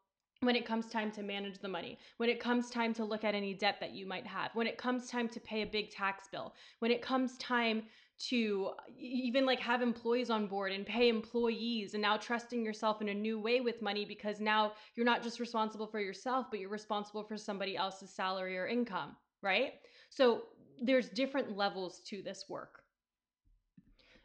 when 0.45 0.55
it 0.55 0.65
comes 0.65 0.87
time 0.87 1.11
to 1.11 1.23
manage 1.23 1.59
the 1.59 1.67
money, 1.67 1.97
when 2.17 2.29
it 2.29 2.39
comes 2.39 2.69
time 2.69 2.93
to 2.93 3.03
look 3.03 3.23
at 3.23 3.35
any 3.35 3.53
debt 3.53 3.77
that 3.79 3.93
you 3.93 4.05
might 4.05 4.25
have, 4.25 4.51
when 4.53 4.67
it 4.67 4.77
comes 4.77 5.07
time 5.07 5.27
to 5.29 5.39
pay 5.39 5.61
a 5.61 5.65
big 5.65 5.91
tax 5.91 6.27
bill, 6.31 6.53
when 6.79 6.91
it 6.91 7.01
comes 7.01 7.37
time 7.37 7.83
to 8.17 8.71
even 8.97 9.45
like 9.45 9.59
have 9.59 9.81
employees 9.81 10.29
on 10.29 10.47
board 10.47 10.71
and 10.71 10.85
pay 10.85 11.09
employees 11.09 11.93
and 11.93 12.01
now 12.01 12.15
trusting 12.15 12.63
yourself 12.63 13.01
in 13.01 13.09
a 13.09 13.13
new 13.13 13.37
way 13.39 13.59
with 13.59 13.81
money 13.81 14.05
because 14.05 14.39
now 14.39 14.71
you're 14.95 15.05
not 15.05 15.21
just 15.21 15.39
responsible 15.39 15.85
for 15.85 15.99
yourself 15.99 16.45
but 16.49 16.59
you're 16.59 16.69
responsible 16.69 17.23
for 17.23 17.35
somebody 17.35 17.75
else's 17.75 18.09
salary 18.09 18.57
or 18.57 18.67
income, 18.67 19.17
right? 19.41 19.73
So 20.09 20.43
there's 20.81 21.09
different 21.09 21.57
levels 21.57 21.99
to 22.05 22.21
this 22.21 22.45
work. 22.47 22.84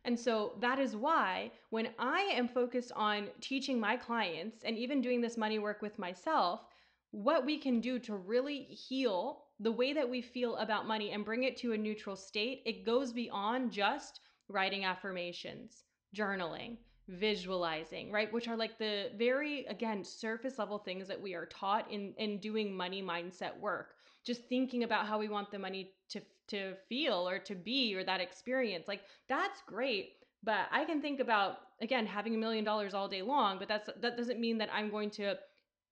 And 0.05 0.19
so 0.19 0.55
that 0.61 0.79
is 0.79 0.97
why 0.97 1.53
when 1.71 1.89
I 1.99 2.21
am 2.33 2.49
focused 2.49 2.93
on 2.97 3.29
teaching 3.41 3.79
my 3.79 3.97
clients 3.97 4.63
and 4.65 4.77
even 4.79 5.03
doing 5.03 5.21
this 5.21 5.37
money 5.37 5.59
work 5.59 5.83
with 5.83 5.99
myself, 5.99 6.65
what 7.11 7.45
we 7.45 7.59
can 7.59 7.81
do 7.81 7.99
to 8.01 8.17
really 8.17 8.63
heal 8.63 9.45
the 9.59 9.73
way 9.73 9.93
that 9.93 10.09
we 10.09 10.23
feel 10.23 10.57
about 10.57 10.87
money 10.87 11.11
and 11.11 11.25
bring 11.25 11.43
it 11.43 11.57
to 11.59 11.73
a 11.73 11.79
neutral 11.79 12.17
state, 12.17 12.63
it 12.65 12.85
goes 12.87 13.13
beyond 13.13 13.71
just 13.71 14.21
writing 14.49 14.85
affirmations, 14.85 15.85
journaling, 16.17 16.77
visualizing, 17.09 18.11
right? 18.11 18.33
Which 18.33 18.49
are 18.49 18.57
like 18.57 18.79
the 18.79 19.11
very, 19.19 19.67
again, 19.67 20.03
surface 20.03 20.59
level 20.59 20.79
things 20.79 21.09
that 21.09 21.21
we 21.21 21.35
are 21.35 21.47
taught 21.47 21.91
in, 21.91 22.15
in 22.17 22.39
doing 22.39 22.75
money 22.75 23.03
mindset 23.03 23.59
work. 23.59 23.95
Just 24.25 24.45
thinking 24.49 24.85
about 24.85 25.07
how 25.07 25.19
we 25.19 25.29
want 25.29 25.51
the 25.51 25.59
money 25.59 25.93
to 26.11 26.21
to 26.49 26.75
feel 26.89 27.29
or 27.29 27.39
to 27.39 27.55
be 27.55 27.95
or 27.95 28.05
that 28.05 28.21
experience. 28.21 28.89
Like 28.89 29.03
that's 29.29 29.63
great, 29.67 30.15
but 30.43 30.67
I 30.71 30.85
can 30.85 31.01
think 31.01 31.21
about 31.21 31.59
again 31.81 32.07
having 32.07 32.35
a 32.35 32.39
million 32.39 32.65
dollars 32.65 32.95
all 32.95 33.09
day 33.09 33.23
long, 33.23 33.59
but 33.59 33.69
that's 33.69 33.89
that 34.01 34.17
doesn't 34.17 34.41
mean 34.41 34.59
that 34.59 34.71
I'm 34.73 34.91
going 34.91 35.11
to 35.13 35.37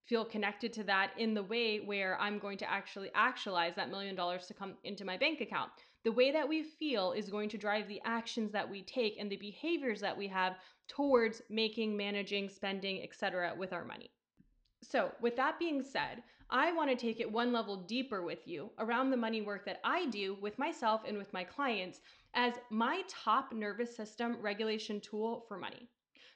feel 0.09 0.25
connected 0.25 0.73
to 0.73 0.85
that 0.85 1.11
in 1.19 1.35
the 1.35 1.43
way 1.43 1.81
where 1.81 2.19
I'm 2.19 2.39
going 2.39 2.57
to 2.59 2.71
actually 2.71 3.11
actualize 3.15 3.75
that 3.77 3.91
million 3.91 4.17
dollars 4.17 4.47
to 4.47 4.55
come 4.55 4.75
into 4.85 5.05
my 5.05 5.17
bank 5.17 5.41
account. 5.41 5.71
The 6.05 6.13
way 6.13 6.31
that 6.31 6.49
we 6.49 6.63
feel 6.63 7.13
is 7.13 7.29
going 7.29 7.51
to 7.51 7.59
drive 7.59 7.89
the 7.89 8.01
actions 8.05 8.53
that 8.53 8.69
we 8.69 8.83
take 8.83 9.17
and 9.19 9.31
the 9.31 9.37
behaviors 9.37 10.01
that 10.01 10.17
we 10.17 10.27
have 10.29 10.57
towards 10.89 11.43
making, 11.51 11.97
managing, 11.97 12.49
spending, 12.49 13.03
etc. 13.03 13.55
with 13.57 13.73
our 13.73 13.85
money. 13.85 14.11
So, 14.83 15.11
with 15.21 15.37
that 15.37 15.59
being 15.59 15.83
said, 15.83 16.23
I 16.51 16.73
want 16.73 16.89
to 16.91 16.97
take 16.97 17.21
it 17.21 17.31
one 17.31 17.53
level 17.53 17.77
deeper 17.77 18.23
with 18.23 18.47
you 18.47 18.71
around 18.79 19.11
the 19.11 19.17
money 19.17 19.43
work 19.43 19.67
that 19.67 19.81
I 19.85 20.07
do 20.07 20.37
with 20.41 20.59
myself 20.59 21.03
and 21.07 21.19
with 21.19 21.33
my 21.33 21.45
clients 21.45 22.01
as 22.35 22.55
my 22.71 23.03
top 23.07 23.53
nervous 23.53 23.95
system 23.95 24.37
regulation 24.41 25.01
tool 25.01 25.45
for 25.47 25.59
money. 25.59 25.89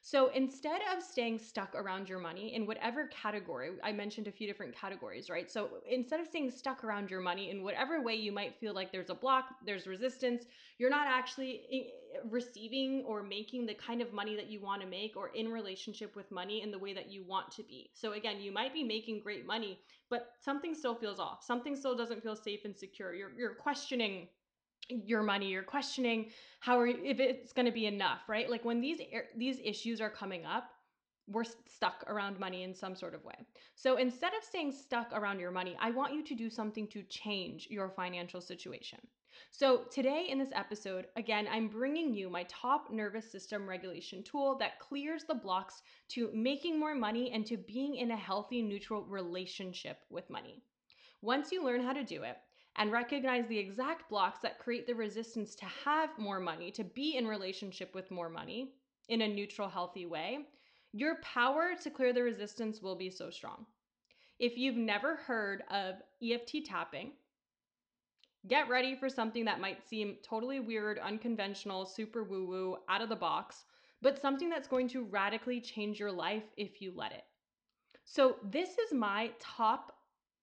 So 0.05 0.31
instead 0.33 0.81
of 0.95 1.01
staying 1.01 1.39
stuck 1.39 1.77
around 1.77 2.09
your 2.09 2.19
money 2.19 2.57
in 2.57 2.67
whatever 2.67 3.07
category, 3.07 3.71
I 3.85 3.93
mentioned 3.93 4.27
a 4.27 4.33
few 4.33 4.49
different 4.49 4.75
categories, 4.75 5.31
right? 5.31 5.49
So 5.49 5.79
instead 5.89 6.19
of 6.19 6.27
staying 6.27 6.51
stuck 6.51 6.83
around 6.83 7.09
your 7.09 7.21
money 7.21 7.51
in 7.51 7.63
whatever 7.63 8.03
way 8.03 8.17
you 8.17 8.33
might 8.33 8.57
feel 8.59 8.75
like 8.75 8.91
there's 8.91 9.11
a 9.11 9.15
block, 9.15 9.45
there's 9.65 9.87
resistance, 9.87 10.45
you're 10.79 10.91
not 10.91 11.07
actually 11.07 11.63
eh, 11.73 12.19
receiving 12.29 13.05
or 13.07 13.23
making 13.23 13.65
the 13.67 13.75
kind 13.75 14.03
of 14.03 14.13
money 14.13 14.35
that 14.35 14.51
you 14.51 14.61
want 14.61 14.83
to 14.83 14.89
make 14.89 15.17
or 15.17 15.29
in 15.29 15.49
relationship 15.49 16.17
with 16.17 16.33
money 16.33 16.63
in 16.63 16.73
the 16.73 16.79
way 16.81 16.93
that 16.93 17.09
you 17.09 17.25
want 17.25 17.53
to 17.53 17.63
be. 17.63 17.93
So 17.95 18.13
again, 18.13 18.41
you 18.41 18.51
might 18.51 18.75
be 18.75 18.83
making 18.83 19.21
great 19.23 19.47
money, 19.47 19.79
but 20.11 20.33
something 20.41 20.75
still 20.75 20.97
feels 20.97 21.21
off. 21.21 21.45
Something 21.45 21.77
still 21.77 21.97
doesn't 21.97 22.25
feel 22.25 22.35
safe 22.35 22.65
and 22.65 22.77
secure. 22.77 23.15
You're 23.15 23.33
you're 23.39 23.55
questioning 23.55 24.29
your 24.89 25.23
money 25.23 25.49
you're 25.49 25.63
questioning 25.63 26.31
how 26.61 26.79
are 26.79 26.87
if 26.87 27.21
it's 27.21 27.53
going 27.53 27.67
to 27.67 27.73
be 27.73 27.87
enough 27.87 28.21
right? 28.29 28.51
Like 28.51 28.65
when 28.65 28.81
these 28.81 29.01
these 29.37 29.59
issues 29.65 30.01
are 30.01 30.11
coming 30.11 30.45
up 30.45 30.71
we're 31.29 31.45
stuck 31.45 32.05
around 32.09 32.39
money 32.41 32.65
in 32.65 32.75
some 32.75 32.97
sort 32.97 33.15
of 33.15 33.25
way. 33.25 33.35
So 33.77 33.97
instead 33.97 34.33
of 34.35 34.43
staying 34.43 34.73
stuck 34.73 35.13
around 35.13 35.39
your 35.39 35.51
money 35.51 35.77
i 35.81 35.91
want 35.91 36.13
you 36.13 36.23
to 36.25 36.35
do 36.35 36.51
something 36.51 36.87
to 36.89 37.03
change 37.05 37.69
your 37.71 37.91
financial 37.91 38.41
situation. 38.41 38.99
So 39.51 39.85
today 39.91 40.27
in 40.29 40.39
this 40.39 40.53
episode 40.55 41.07
again 41.17 41.47
i'm 41.51 41.69
bringing 41.69 42.13
you 42.13 42.29
my 42.29 42.45
top 42.49 42.91
nervous 42.91 43.31
system 43.31 43.69
regulation 43.69 44.23
tool 44.23 44.57
that 44.59 44.81
clears 44.81 45.25
the 45.25 45.35
blocks 45.35 45.83
to 46.09 46.31
making 46.35 46.79
more 46.79 46.95
money 46.95 47.31
and 47.33 47.47
to 47.47 47.57
being 47.57 47.97
in 47.97 48.11
a 48.11 48.17
healthy 48.17 48.63
neutral 48.63 49.05
relationship 49.05 49.99
with 50.11 50.29
money. 50.29 50.63
Once 51.23 51.53
you 51.53 51.65
learn 51.65 51.83
how 51.83 51.93
to 51.93 52.05
do 52.05 52.25
it 52.25 52.37
and 52.77 52.91
recognize 52.91 53.47
the 53.49 53.59
exact 53.59 54.09
blocks 54.09 54.41
that 54.41 54.59
create 54.59 54.87
the 54.87 54.95
resistance 54.95 55.55
to 55.57 55.67
have 55.85 56.11
more 56.19 56.41
money, 56.41 56.71
to 56.71 56.85
be 56.85 57.17
in 57.17 57.27
relationship 57.27 57.95
with 57.95 58.11
more 58.11 58.29
money 58.29 58.73
in 59.09 59.23
a 59.23 59.29
neutral, 59.29 59.69
healthy 59.69 60.07
way, 60.07 60.39
your 60.93 61.17
power 61.23 61.73
to 61.83 61.91
clear 61.91 62.13
the 62.13 62.23
resistance 62.23 62.81
will 62.81 62.97
be 62.97 63.11
so 63.11 63.31
strong. 63.31 63.67
If 64.39 64.57
you've 64.57 64.77
never 64.77 65.17
heard 65.17 65.63
of 65.71 65.97
EFT 66.23 66.65
tapping, 66.67 67.13
get 68.47 68.69
ready 68.69 68.97
for 68.97 69.09
something 69.09 69.45
that 69.45 69.61
might 69.61 69.87
seem 69.87 70.17
totally 70.23 70.61
weird, 70.61 70.99
unconventional, 70.99 71.87
super 71.87 72.25
woo 72.25 72.47
woo, 72.47 72.77
out 72.89 73.03
of 73.03 73.09
the 73.09 73.17
box, 73.17 73.65
but 74.01 74.21
something 74.21 74.51
that's 74.51 74.69
going 74.69 74.89
to 74.89 75.05
radically 75.05 75.61
change 75.61 76.01
your 76.01 76.11
life 76.11 76.43
if 76.57 76.83
you 76.83 76.93
let 76.95 77.13
it. 77.13 77.25
So, 78.05 78.37
this 78.43 78.79
is 78.79 78.93
my 78.93 79.31
top 79.39 79.93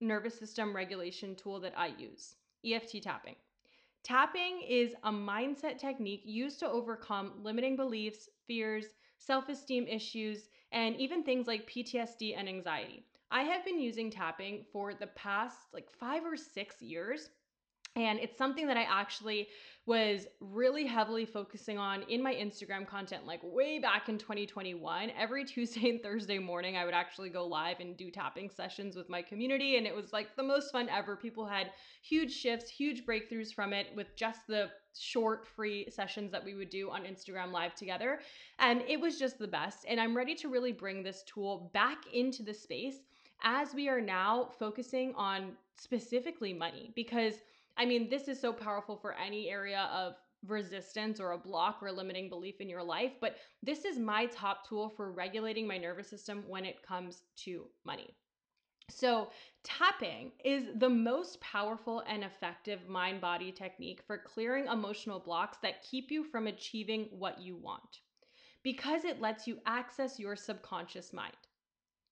nervous 0.00 0.38
system 0.38 0.74
regulation 0.74 1.34
tool 1.34 1.60
that 1.60 1.74
I 1.76 1.88
use 1.98 2.36
EFT 2.64 3.02
tapping. 3.02 3.36
Tapping 4.02 4.62
is 4.62 4.94
a 5.04 5.12
mindset 5.12 5.78
technique 5.78 6.22
used 6.24 6.58
to 6.60 6.68
overcome 6.68 7.32
limiting 7.42 7.76
beliefs, 7.76 8.28
fears, 8.46 8.86
self 9.18 9.48
esteem 9.48 9.86
issues, 9.86 10.48
and 10.72 10.96
even 10.96 11.22
things 11.22 11.46
like 11.46 11.70
PTSD 11.70 12.34
and 12.36 12.48
anxiety. 12.48 13.04
I 13.30 13.42
have 13.42 13.64
been 13.64 13.78
using 13.78 14.10
tapping 14.10 14.64
for 14.72 14.94
the 14.94 15.06
past 15.08 15.58
like 15.72 15.90
five 15.90 16.24
or 16.24 16.36
six 16.36 16.80
years. 16.80 17.30
And 17.96 18.18
it's 18.20 18.38
something 18.38 18.66
that 18.68 18.76
I 18.76 18.84
actually 18.84 19.48
was 19.90 20.28
really 20.38 20.86
heavily 20.86 21.24
focusing 21.24 21.76
on 21.76 22.04
in 22.04 22.22
my 22.22 22.32
Instagram 22.32 22.86
content, 22.86 23.26
like 23.26 23.40
way 23.42 23.80
back 23.80 24.08
in 24.08 24.18
2021. 24.18 25.10
Every 25.18 25.44
Tuesday 25.44 25.90
and 25.90 26.00
Thursday 26.00 26.38
morning, 26.38 26.76
I 26.76 26.84
would 26.84 26.94
actually 26.94 27.28
go 27.28 27.44
live 27.44 27.80
and 27.80 27.96
do 27.96 28.08
tapping 28.08 28.50
sessions 28.50 28.94
with 28.94 29.08
my 29.08 29.20
community. 29.20 29.78
And 29.78 29.88
it 29.88 29.96
was 29.96 30.12
like 30.12 30.36
the 30.36 30.44
most 30.44 30.70
fun 30.70 30.88
ever. 30.88 31.16
People 31.16 31.44
had 31.44 31.72
huge 32.02 32.32
shifts, 32.32 32.70
huge 32.70 33.04
breakthroughs 33.04 33.52
from 33.52 33.72
it 33.72 33.88
with 33.96 34.14
just 34.14 34.46
the 34.46 34.70
short 34.96 35.44
free 35.44 35.88
sessions 35.90 36.30
that 36.30 36.44
we 36.44 36.54
would 36.54 36.70
do 36.70 36.88
on 36.88 37.02
Instagram 37.02 37.50
live 37.50 37.74
together. 37.74 38.20
And 38.60 38.82
it 38.86 39.00
was 39.00 39.18
just 39.18 39.40
the 39.40 39.48
best. 39.48 39.86
And 39.88 40.00
I'm 40.00 40.16
ready 40.16 40.36
to 40.36 40.48
really 40.48 40.70
bring 40.70 41.02
this 41.02 41.24
tool 41.24 41.68
back 41.74 42.04
into 42.14 42.44
the 42.44 42.54
space 42.54 42.98
as 43.42 43.74
we 43.74 43.88
are 43.88 44.00
now 44.00 44.50
focusing 44.56 45.14
on 45.16 45.56
specifically 45.74 46.52
money 46.52 46.92
because 46.94 47.34
I 47.80 47.86
mean, 47.86 48.10
this 48.10 48.28
is 48.28 48.38
so 48.38 48.52
powerful 48.52 48.98
for 48.98 49.14
any 49.14 49.48
area 49.48 49.88
of 49.90 50.16
resistance 50.46 51.18
or 51.18 51.32
a 51.32 51.38
block 51.38 51.78
or 51.80 51.86
a 51.86 51.92
limiting 51.92 52.28
belief 52.28 52.60
in 52.60 52.68
your 52.68 52.82
life, 52.82 53.12
but 53.22 53.36
this 53.62 53.86
is 53.86 53.98
my 53.98 54.26
top 54.26 54.68
tool 54.68 54.90
for 54.90 55.10
regulating 55.12 55.66
my 55.66 55.78
nervous 55.78 56.10
system 56.10 56.44
when 56.46 56.66
it 56.66 56.86
comes 56.86 57.22
to 57.36 57.64
money. 57.86 58.14
So, 58.90 59.30
tapping 59.64 60.32
is 60.44 60.64
the 60.76 60.90
most 60.90 61.40
powerful 61.40 62.02
and 62.06 62.22
effective 62.22 62.86
mind 62.86 63.22
body 63.22 63.50
technique 63.50 64.02
for 64.06 64.18
clearing 64.18 64.66
emotional 64.66 65.18
blocks 65.18 65.56
that 65.62 65.82
keep 65.82 66.10
you 66.10 66.22
from 66.24 66.48
achieving 66.48 67.08
what 67.10 67.40
you 67.40 67.56
want 67.56 68.00
because 68.62 69.06
it 69.06 69.22
lets 69.22 69.46
you 69.46 69.58
access 69.64 70.18
your 70.18 70.36
subconscious 70.36 71.14
mind 71.14 71.32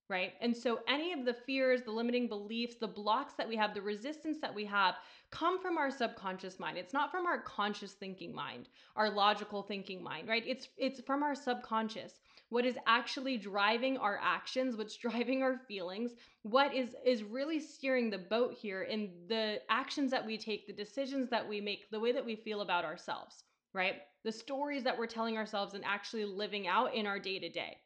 right? 0.08 0.32
And 0.40 0.56
so 0.56 0.80
any 0.88 1.12
of 1.12 1.24
the 1.24 1.34
fears, 1.34 1.82
the 1.82 1.90
limiting 1.90 2.28
beliefs, 2.28 2.76
the 2.76 2.88
blocks 2.88 3.34
that 3.34 3.48
we 3.48 3.56
have, 3.56 3.74
the 3.74 3.82
resistance 3.82 4.38
that 4.40 4.54
we 4.54 4.64
have 4.64 4.94
come 5.30 5.60
from 5.60 5.76
our 5.76 5.90
subconscious 5.90 6.58
mind. 6.58 6.78
It's 6.78 6.94
not 6.94 7.10
from 7.10 7.26
our 7.26 7.42
conscious 7.42 7.92
thinking 7.92 8.34
mind, 8.34 8.68
our 8.96 9.10
logical 9.10 9.62
thinking 9.62 10.02
mind, 10.02 10.26
right? 10.26 10.42
It's 10.46 10.68
it's 10.78 11.00
from 11.00 11.22
our 11.22 11.34
subconscious. 11.34 12.20
What 12.48 12.64
is 12.64 12.78
actually 12.86 13.36
driving 13.36 13.98
our 13.98 14.18
actions, 14.22 14.76
what's 14.76 14.96
driving 15.06 15.42
our 15.42 15.60
feelings, 15.68 16.12
what 16.42 16.74
is 16.74 16.96
is 17.04 17.22
really 17.22 17.60
steering 17.60 18.08
the 18.08 18.18
boat 18.18 18.54
here 18.54 18.84
in 18.84 19.10
the 19.28 19.60
actions 19.68 20.10
that 20.10 20.24
we 20.24 20.38
take, 20.38 20.66
the 20.66 20.72
decisions 20.72 21.28
that 21.28 21.46
we 21.46 21.60
make, 21.60 21.90
the 21.90 22.00
way 22.00 22.12
that 22.12 22.24
we 22.24 22.36
feel 22.36 22.62
about 22.62 22.86
ourselves, 22.86 23.44
right? 23.74 23.96
The 24.24 24.32
stories 24.32 24.84
that 24.84 24.98
we're 24.98 25.06
telling 25.06 25.36
ourselves 25.36 25.74
and 25.74 25.84
actually 25.84 26.24
living 26.24 26.66
out 26.66 26.94
in 26.94 27.06
our 27.06 27.18
day 27.18 27.38
to 27.38 27.50
day. 27.50 27.76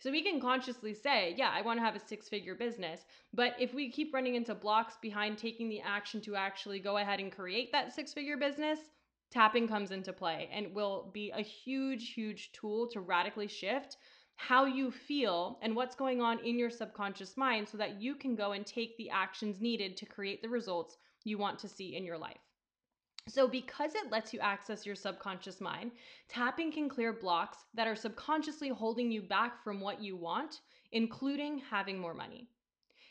So 0.00 0.10
we 0.10 0.22
can 0.22 0.40
consciously 0.40 0.94
say, 0.94 1.34
yeah, 1.36 1.50
I 1.54 1.60
want 1.60 1.78
to 1.78 1.84
have 1.84 1.94
a 1.94 2.00
six 2.00 2.28
figure 2.28 2.54
business. 2.54 3.04
But 3.34 3.54
if 3.60 3.74
we 3.74 3.90
keep 3.90 4.14
running 4.14 4.34
into 4.34 4.54
blocks 4.54 4.94
behind 5.00 5.36
taking 5.36 5.68
the 5.68 5.82
action 5.82 6.22
to 6.22 6.36
actually 6.36 6.80
go 6.80 6.96
ahead 6.96 7.20
and 7.20 7.30
create 7.30 7.70
that 7.72 7.92
six 7.92 8.14
figure 8.14 8.38
business, 8.38 8.78
tapping 9.30 9.68
comes 9.68 9.90
into 9.90 10.12
play 10.12 10.48
and 10.52 10.74
will 10.74 11.10
be 11.12 11.30
a 11.30 11.42
huge, 11.42 12.14
huge 12.14 12.50
tool 12.52 12.88
to 12.88 13.00
radically 13.00 13.46
shift 13.46 13.98
how 14.36 14.64
you 14.64 14.90
feel 14.90 15.58
and 15.60 15.76
what's 15.76 15.94
going 15.94 16.22
on 16.22 16.38
in 16.38 16.58
your 16.58 16.70
subconscious 16.70 17.36
mind 17.36 17.68
so 17.68 17.76
that 17.76 18.00
you 18.00 18.14
can 18.14 18.34
go 18.34 18.52
and 18.52 18.64
take 18.64 18.96
the 18.96 19.10
actions 19.10 19.60
needed 19.60 19.98
to 19.98 20.06
create 20.06 20.40
the 20.40 20.48
results 20.48 20.96
you 21.24 21.36
want 21.36 21.58
to 21.58 21.68
see 21.68 21.94
in 21.94 22.04
your 22.04 22.16
life. 22.16 22.49
So, 23.28 23.46
because 23.46 23.94
it 23.94 24.10
lets 24.10 24.32
you 24.32 24.40
access 24.40 24.86
your 24.86 24.94
subconscious 24.94 25.60
mind, 25.60 25.92
tapping 26.28 26.72
can 26.72 26.88
clear 26.88 27.12
blocks 27.12 27.58
that 27.74 27.86
are 27.86 27.94
subconsciously 27.94 28.70
holding 28.70 29.12
you 29.12 29.22
back 29.22 29.62
from 29.62 29.80
what 29.80 30.02
you 30.02 30.16
want, 30.16 30.60
including 30.92 31.58
having 31.58 31.98
more 31.98 32.14
money. 32.14 32.48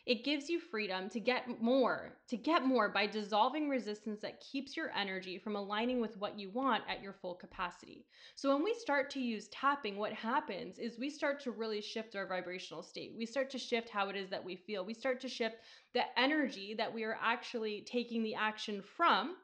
It 0.06 0.24
gives 0.24 0.50
you 0.50 0.60
freedom 0.60 1.08
to 1.12 1.20
get 1.20 1.62
more, 1.62 2.18
to 2.30 2.36
get 2.36 2.66
more 2.66 2.90
by 2.90 3.06
dissolving 3.06 3.70
resistance 3.70 4.20
that 4.22 4.42
keeps 4.42 4.76
your 4.76 4.92
energy 4.98 5.38
from 5.38 5.56
aligning 5.56 6.02
with 6.02 6.18
what 6.18 6.40
you 6.40 6.50
want 6.50 6.84
at 6.90 7.04
your 7.04 7.14
full 7.14 7.36
capacity. 7.36 8.08
So, 8.34 8.52
when 8.52 8.64
we 8.64 8.74
start 8.74 9.12
to 9.12 9.20
use 9.20 9.50
tapping, 9.50 9.98
what 9.98 10.14
happens 10.14 10.80
is 10.80 10.98
we 10.98 11.12
start 11.12 11.40
to 11.42 11.52
really 11.52 11.82
shift 11.82 12.16
our 12.16 12.26
vibrational 12.26 12.82
state. 12.82 13.14
We 13.16 13.28
start 13.28 13.52
to 13.52 13.60
shift 13.60 13.90
how 13.90 14.10
it 14.10 14.16
is 14.16 14.30
that 14.32 14.44
we 14.44 14.56
feel. 14.56 14.84
We 14.84 14.96
start 14.96 15.22
to 15.22 15.30
shift 15.30 15.58
the 15.94 16.06
energy 16.20 16.74
that 16.74 16.92
we 16.92 17.04
are 17.04 17.20
actually 17.22 17.82
taking 17.82 18.24
the 18.24 18.34
action 18.34 18.82
from 18.82 19.36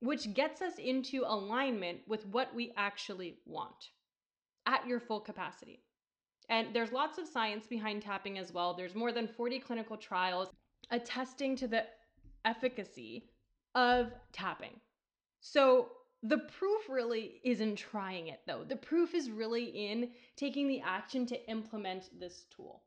which 0.00 0.32
gets 0.34 0.62
us 0.62 0.74
into 0.78 1.24
alignment 1.26 2.00
with 2.06 2.26
what 2.26 2.54
we 2.54 2.72
actually 2.76 3.38
want 3.46 3.90
at 4.66 4.86
your 4.86 5.00
full 5.00 5.20
capacity. 5.20 5.80
And 6.48 6.68
there's 6.74 6.92
lots 6.92 7.18
of 7.18 7.26
science 7.26 7.66
behind 7.66 8.02
tapping 8.02 8.38
as 8.38 8.52
well. 8.52 8.74
There's 8.74 8.94
more 8.94 9.12
than 9.12 9.28
40 9.28 9.58
clinical 9.60 9.96
trials 9.96 10.48
attesting 10.90 11.56
to 11.56 11.68
the 11.68 11.84
efficacy 12.44 13.28
of 13.74 14.12
tapping. 14.32 14.80
So 15.40 15.88
the 16.22 16.38
proof 16.58 16.88
really 16.88 17.40
isn't 17.44 17.76
trying 17.76 18.28
it 18.28 18.40
though. 18.46 18.64
The 18.64 18.76
proof 18.76 19.14
is 19.14 19.30
really 19.30 19.64
in 19.64 20.10
taking 20.36 20.68
the 20.68 20.80
action 20.80 21.26
to 21.26 21.50
implement 21.50 22.10
this 22.18 22.46
tool. 22.54 22.82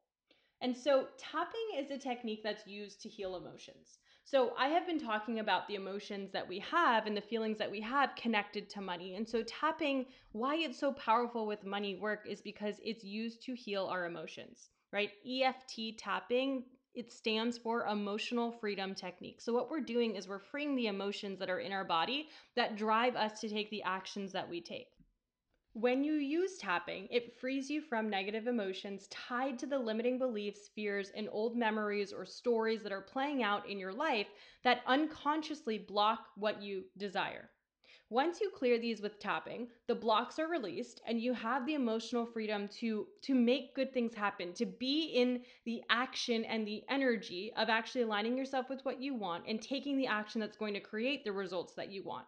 And 0.62 0.76
so 0.76 1.08
tapping 1.18 1.68
is 1.78 1.92
a 1.92 1.98
technique 1.98 2.42
that's 2.44 2.68
used 2.68 3.02
to 3.02 3.10
heal 3.10 3.36
emotions. 3.36 4.00
So, 4.32 4.54
I 4.58 4.70
have 4.70 4.88
been 4.88 4.98
talking 4.98 5.40
about 5.40 5.68
the 5.68 5.76
emotions 5.76 6.32
that 6.32 6.48
we 6.48 6.60
have 6.60 7.06
and 7.06 7.18
the 7.18 7.22
feelings 7.22 7.58
that 7.58 7.70
we 7.70 7.82
have 7.82 8.16
connected 8.16 8.70
to 8.70 8.80
money. 8.80 9.18
And 9.18 9.28
so, 9.28 9.44
tapping, 9.44 10.06
why 10.32 10.56
it's 10.56 10.80
so 10.80 10.94
powerful 10.94 11.46
with 11.46 11.66
money 11.66 11.96
work 11.96 12.26
is 12.26 12.40
because 12.40 12.80
it's 12.82 13.04
used 13.04 13.44
to 13.44 13.54
heal 13.54 13.88
our 13.88 14.06
emotions, 14.06 14.70
right? 14.94 15.10
EFT 15.30 15.98
tapping, 15.98 16.64
it 16.96 17.12
stands 17.12 17.58
for 17.58 17.88
emotional 17.88 18.54
freedom 18.54 18.96
technique. 18.96 19.42
So, 19.42 19.52
what 19.52 19.70
we're 19.70 19.82
doing 19.82 20.16
is 20.16 20.30
we're 20.30 20.40
freeing 20.40 20.78
the 20.78 20.88
emotions 20.88 21.38
that 21.40 21.50
are 21.50 21.60
in 21.60 21.74
our 21.74 21.84
body 21.84 22.30
that 22.56 22.78
drive 22.78 23.18
us 23.18 23.42
to 23.42 23.50
take 23.50 23.70
the 23.70 23.84
actions 23.84 24.32
that 24.32 24.50
we 24.50 24.62
take. 24.62 25.01
When 25.74 26.04
you 26.04 26.16
use 26.16 26.58
tapping, 26.58 27.08
it 27.10 27.40
frees 27.40 27.70
you 27.70 27.80
from 27.80 28.10
negative 28.10 28.46
emotions 28.46 29.08
tied 29.08 29.58
to 29.60 29.66
the 29.66 29.80
limiting 29.80 30.18
beliefs, 30.18 30.68
fears, 30.76 31.12
and 31.16 31.30
old 31.32 31.56
memories 31.56 32.12
or 32.12 32.26
stories 32.26 32.84
that 32.84 32.92
are 32.92 33.00
playing 33.00 33.42
out 33.42 33.70
in 33.70 33.80
your 33.80 33.94
life 33.94 34.28
that 34.66 34.84
unconsciously 34.86 35.78
block 35.78 36.28
what 36.36 36.62
you 36.62 36.84
desire. 36.98 37.50
Once 38.10 38.42
you 38.42 38.50
clear 38.50 38.78
these 38.78 39.02
with 39.02 39.18
tapping, 39.18 39.70
the 39.88 39.96
blocks 39.96 40.40
are 40.40 40.50
released 40.50 41.00
and 41.08 41.22
you 41.22 41.32
have 41.32 41.66
the 41.66 41.76
emotional 41.76 42.26
freedom 42.26 42.68
to 42.68 43.08
to 43.22 43.34
make 43.34 43.74
good 43.74 43.94
things 43.94 44.14
happen, 44.14 44.52
to 44.54 44.66
be 44.66 45.06
in 45.16 45.42
the 45.64 45.82
action 45.90 46.44
and 46.44 46.68
the 46.68 46.84
energy 46.90 47.54
of 47.56 47.70
actually 47.70 48.02
aligning 48.02 48.38
yourself 48.38 48.70
with 48.70 48.84
what 48.84 49.00
you 49.00 49.14
want 49.16 49.46
and 49.48 49.62
taking 49.62 49.96
the 49.96 50.08
action 50.08 50.42
that's 50.42 50.58
going 50.58 50.74
to 50.74 50.82
create 50.82 51.24
the 51.24 51.32
results 51.32 51.76
that 51.76 51.90
you 51.90 52.04
want. 52.04 52.28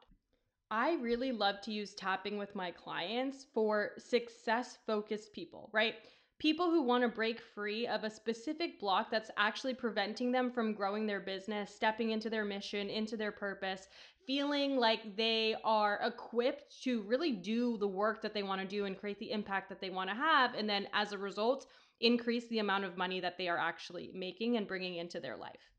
I 0.74 0.96
really 0.96 1.32
love 1.32 1.62
to 1.62 1.72
use 1.72 1.94
tapping 1.94 2.40
with 2.40 2.56
my 2.56 2.72
clients 2.72 3.46
for 3.54 3.92
success 4.00 4.80
focused 4.88 5.32
people, 5.32 5.70
right? 5.72 5.94
People 6.40 6.72
who 6.72 6.82
want 6.82 7.04
to 7.04 7.10
break 7.10 7.40
free 7.40 7.86
of 7.86 8.04
a 8.04 8.10
specific 8.10 8.80
block 8.80 9.12
that's 9.12 9.30
actually 9.38 9.76
preventing 9.76 10.32
them 10.32 10.50
from 10.50 10.74
growing 10.74 11.06
their 11.06 11.20
business, 11.20 11.70
stepping 11.70 12.10
into 12.10 12.28
their 12.28 12.44
mission, 12.44 12.90
into 12.90 13.16
their 13.16 13.32
purpose, 13.32 13.88
feeling 14.26 14.76
like 14.78 15.16
they 15.16 15.56
are 15.64 16.00
equipped 16.04 16.82
to 16.82 17.04
really 17.04 17.34
do 17.34 17.78
the 17.78 17.88
work 17.88 18.24
that 18.24 18.34
they 18.34 18.42
want 18.42 18.60
to 18.60 18.66
do 18.66 18.86
and 18.86 18.98
create 18.98 19.20
the 19.20 19.32
impact 19.32 19.70
that 19.70 19.80
they 19.80 19.92
want 19.92 20.10
to 20.10 20.16
have. 20.16 20.56
And 20.56 20.68
then 20.68 20.88
as 20.92 21.12
a 21.12 21.20
result, 21.20 21.68
increase 22.02 22.48
the 22.48 22.58
amount 22.58 22.86
of 22.86 22.98
money 22.98 23.20
that 23.20 23.38
they 23.38 23.48
are 23.48 23.60
actually 23.60 24.10
making 24.12 24.58
and 24.58 24.68
bringing 24.68 24.96
into 24.96 25.20
their 25.20 25.38
life. 25.38 25.73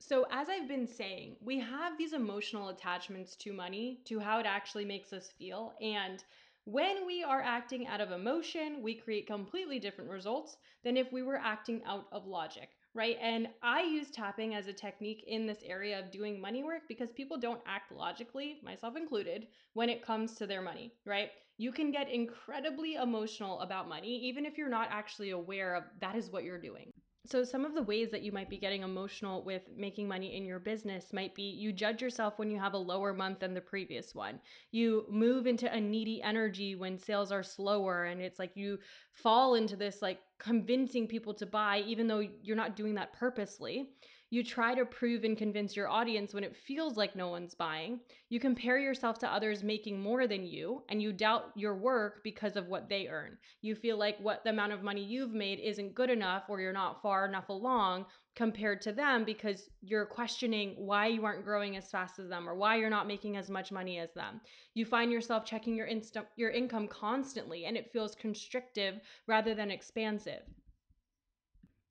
So, 0.00 0.26
as 0.30 0.48
I've 0.48 0.66
been 0.66 0.88
saying, 0.88 1.36
we 1.40 1.60
have 1.60 1.96
these 1.98 2.12
emotional 2.12 2.68
attachments 2.70 3.36
to 3.36 3.52
money, 3.52 4.00
to 4.06 4.18
how 4.18 4.40
it 4.40 4.46
actually 4.46 4.84
makes 4.84 5.12
us 5.12 5.30
feel. 5.30 5.74
And 5.80 6.24
when 6.64 7.06
we 7.06 7.22
are 7.22 7.42
acting 7.42 7.86
out 7.86 8.00
of 8.00 8.10
emotion, 8.10 8.82
we 8.82 8.94
create 8.96 9.26
completely 9.26 9.78
different 9.78 10.10
results 10.10 10.56
than 10.82 10.96
if 10.96 11.12
we 11.12 11.22
were 11.22 11.36
acting 11.36 11.84
out 11.84 12.06
of 12.12 12.26
logic 12.26 12.70
right? 12.94 13.16
And 13.20 13.48
I 13.62 13.82
use 13.82 14.10
tapping 14.10 14.54
as 14.54 14.66
a 14.66 14.72
technique 14.72 15.22
in 15.28 15.46
this 15.46 15.62
area 15.62 16.00
of 16.00 16.10
doing 16.10 16.40
money 16.40 16.64
work 16.64 16.82
because 16.88 17.12
people 17.12 17.36
don't 17.38 17.62
act 17.66 17.92
logically, 17.92 18.58
myself 18.64 18.96
included, 18.96 19.46
when 19.74 19.88
it 19.88 20.02
comes 20.02 20.34
to 20.36 20.46
their 20.48 20.62
money, 20.62 20.94
right? 21.04 21.30
You 21.58 21.70
can 21.70 21.92
get 21.92 22.08
incredibly 22.10 22.94
emotional 22.94 23.60
about 23.60 23.88
money, 23.88 24.16
even 24.26 24.44
if 24.46 24.58
you're 24.58 24.68
not 24.68 24.88
actually 24.90 25.30
aware 25.30 25.76
of 25.76 25.84
that 26.00 26.16
is 26.16 26.30
what 26.30 26.42
you're 26.42 26.58
doing. 26.60 26.90
So, 27.30 27.44
some 27.44 27.64
of 27.64 27.74
the 27.74 27.82
ways 27.82 28.10
that 28.10 28.22
you 28.22 28.32
might 28.32 28.48
be 28.48 28.56
getting 28.56 28.82
emotional 28.82 29.42
with 29.42 29.62
making 29.76 30.08
money 30.08 30.34
in 30.34 30.44
your 30.44 30.58
business 30.58 31.12
might 31.12 31.34
be 31.34 31.42
you 31.42 31.72
judge 31.72 32.00
yourself 32.02 32.38
when 32.38 32.50
you 32.50 32.58
have 32.58 32.72
a 32.72 32.78
lower 32.78 33.12
month 33.12 33.40
than 33.40 33.54
the 33.54 33.60
previous 33.60 34.14
one. 34.14 34.40
You 34.72 35.04
move 35.10 35.46
into 35.46 35.72
a 35.72 35.80
needy 35.80 36.22
energy 36.22 36.74
when 36.74 36.98
sales 36.98 37.30
are 37.30 37.42
slower, 37.42 38.04
and 38.04 38.20
it's 38.20 38.38
like 38.38 38.56
you 38.56 38.78
fall 39.12 39.54
into 39.54 39.76
this 39.76 40.00
like 40.02 40.20
convincing 40.38 41.06
people 41.06 41.34
to 41.34 41.46
buy, 41.46 41.80
even 41.86 42.06
though 42.08 42.26
you're 42.42 42.56
not 42.56 42.76
doing 42.76 42.94
that 42.94 43.12
purposely. 43.12 43.90
You 44.30 44.44
try 44.44 44.74
to 44.74 44.84
prove 44.84 45.24
and 45.24 45.38
convince 45.38 45.74
your 45.74 45.88
audience 45.88 46.34
when 46.34 46.44
it 46.44 46.54
feels 46.54 46.98
like 46.98 47.16
no 47.16 47.28
one's 47.28 47.54
buying. 47.54 48.00
You 48.28 48.38
compare 48.38 48.78
yourself 48.78 49.18
to 49.20 49.32
others 49.32 49.62
making 49.62 50.00
more 50.00 50.26
than 50.26 50.44
you, 50.44 50.82
and 50.90 51.00
you 51.00 51.14
doubt 51.14 51.52
your 51.56 51.74
work 51.74 52.22
because 52.22 52.56
of 52.56 52.68
what 52.68 52.90
they 52.90 53.08
earn. 53.08 53.38
You 53.62 53.74
feel 53.74 53.96
like 53.96 54.18
what 54.20 54.44
the 54.44 54.50
amount 54.50 54.72
of 54.72 54.82
money 54.82 55.02
you've 55.02 55.32
made 55.32 55.60
isn't 55.60 55.94
good 55.94 56.10
enough, 56.10 56.44
or 56.50 56.60
you're 56.60 56.74
not 56.74 57.00
far 57.00 57.24
enough 57.26 57.48
along 57.48 58.04
compared 58.36 58.82
to 58.82 58.92
them 58.92 59.24
because 59.24 59.70
you're 59.80 60.06
questioning 60.06 60.74
why 60.76 61.06
you 61.06 61.24
aren't 61.24 61.44
growing 61.44 61.76
as 61.76 61.90
fast 61.90 62.18
as 62.18 62.28
them 62.28 62.48
or 62.48 62.54
why 62.54 62.76
you're 62.76 62.90
not 62.90 63.08
making 63.08 63.36
as 63.36 63.48
much 63.48 63.72
money 63.72 63.98
as 63.98 64.12
them. 64.12 64.40
You 64.74 64.84
find 64.84 65.10
yourself 65.10 65.44
checking 65.44 65.74
your 65.74 65.86
inst- 65.86 66.16
your 66.36 66.50
income 66.50 66.86
constantly 66.86 67.64
and 67.64 67.76
it 67.76 67.90
feels 67.92 68.14
constrictive 68.14 69.00
rather 69.26 69.54
than 69.54 69.70
expansive. 69.70 70.42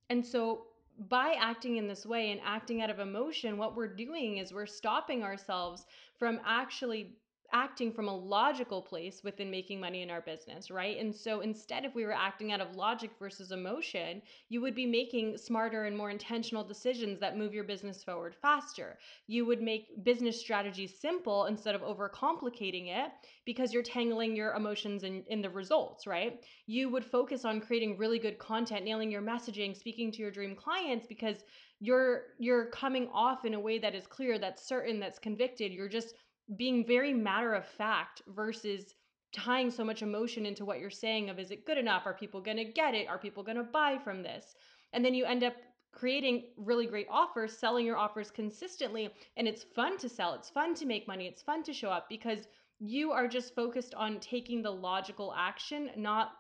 And 0.10 0.26
so 0.26 0.68
by 0.98 1.36
acting 1.40 1.78
in 1.78 1.88
this 1.88 2.06
way 2.06 2.32
and 2.32 2.42
acting 2.44 2.82
out 2.82 2.90
of 2.90 3.00
emotion, 3.00 3.58
what 3.58 3.76
we're 3.76 3.88
doing 3.94 4.38
is 4.38 4.54
we're 4.54 4.66
stopping 4.66 5.24
ourselves 5.24 5.86
from 6.18 6.40
actually 6.46 7.12
acting 7.54 7.94
from 7.94 8.08
a 8.08 8.16
logical 8.16 8.82
place 8.82 9.22
within 9.24 9.50
making 9.50 9.80
money 9.80 10.02
in 10.02 10.10
our 10.10 10.22
business, 10.22 10.70
right? 10.70 10.98
And 11.00 11.16
so 11.16 11.40
instead, 11.42 11.86
if 11.86 11.96
we 11.96 12.06
were 12.06 12.14
acting 12.14 12.52
out 12.52 12.62
of 12.62 12.76
logic 12.76 13.12
versus 13.20 13.52
emotion, 13.52 14.22
you 14.50 14.62
would 14.62 14.76
be 14.76 14.86
making 14.86 15.38
smarter 15.38 15.86
and 15.86 15.98
more 15.98 16.10
intentional 16.10 16.64
decisions 16.64 17.20
that 17.20 17.38
move 17.38 17.54
your 17.54 17.64
business 17.64 18.04
forward 18.04 18.36
faster. 18.42 18.98
You 19.28 19.46
would 19.46 19.62
make 19.62 20.04
business 20.04 20.40
strategies 20.40 21.00
simple 21.00 21.46
instead 21.46 21.76
of 21.76 21.82
overcomplicating 21.82 22.88
it 22.88 23.12
because 23.46 23.74
you're 23.74 23.84
tangling 23.84 24.36
your 24.36 24.54
emotions 24.54 25.04
in, 25.04 25.24
in 25.28 25.42
the 25.42 25.50
results, 25.50 26.06
right? 26.06 26.42
You 26.66 26.90
would 26.90 27.06
focus 27.06 27.46
on 27.46 27.62
creating 27.62 27.98
really 27.98 28.20
good 28.20 28.40
content, 28.40 28.84
nailing 28.84 29.12
your 29.12 29.22
messaging, 29.22 29.76
speaking 29.76 30.12
to 30.12 30.20
your 30.20 30.32
dream 30.32 30.56
clients 30.56 31.08
because 31.08 31.44
you're 31.80 32.24
you're 32.40 32.66
coming 32.68 33.08
off 33.14 33.46
in 33.46 33.54
a 33.54 33.60
way 33.60 33.78
that 33.78 33.94
is 33.94 34.08
clear, 34.08 34.40
that's 34.40 34.68
certain, 34.68 35.00
that's 35.00 35.20
convicted. 35.20 35.72
You're 35.72 35.88
just 35.88 36.16
being 36.56 36.86
very 36.86 37.14
matter 37.14 37.54
of 37.54 37.66
fact 37.66 38.22
versus 38.28 38.96
tying 39.34 39.70
so 39.70 39.84
much 39.84 40.02
emotion 40.02 40.46
into 40.46 40.66
what 40.66 40.80
you're 40.80 40.90
saying 40.90 41.30
of 41.30 41.40
is 41.40 41.52
it 41.52 41.66
good 41.66 41.78
enough? 41.78 42.04
Are 42.06 42.14
people 42.14 42.42
going 42.42 42.58
to 42.58 42.66
get 42.66 42.96
it? 42.96 43.08
Are 43.08 43.18
people 43.18 43.44
going 43.44 43.58
to 43.58 43.64
buy 43.64 43.98
from 44.04 44.24
this? 44.24 44.56
And 44.94 45.04
then 45.04 45.14
you 45.14 45.26
end 45.26 45.44
up 45.44 45.54
creating 45.92 46.44
really 46.58 46.86
great 46.86 47.08
offers 47.10 47.58
selling 47.58 47.86
your 47.86 47.98
offers 47.98 48.30
consistently 48.30 49.10
and 49.36 49.48
it's 49.48 49.64
fun 49.64 49.98
to 49.98 50.08
sell 50.08 50.34
it's 50.34 50.50
fun 50.50 50.76
to 50.76 50.86
make 50.86 51.08
money 51.08 51.26
it's 51.26 51.42
fun 51.42 51.64
to 51.64 51.74
show 51.74 51.90
up 51.90 52.08
because 52.08 52.48
you 52.80 53.12
are 53.12 53.28
just 53.28 53.56
focused 53.56 53.96
on 53.96 54.20
taking 54.20 54.62
the 54.62 54.70
logical 54.70 55.34
action 55.36 55.90
not 55.96 56.34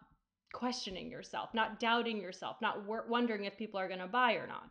questioning 0.53 1.09
yourself 1.09 1.49
not 1.53 1.79
doubting 1.79 2.21
yourself 2.21 2.57
not 2.61 2.85
wondering 3.09 3.45
if 3.45 3.57
people 3.57 3.79
are 3.79 3.87
going 3.87 3.99
to 3.99 4.05
buy 4.05 4.33
or 4.33 4.45
not 4.45 4.69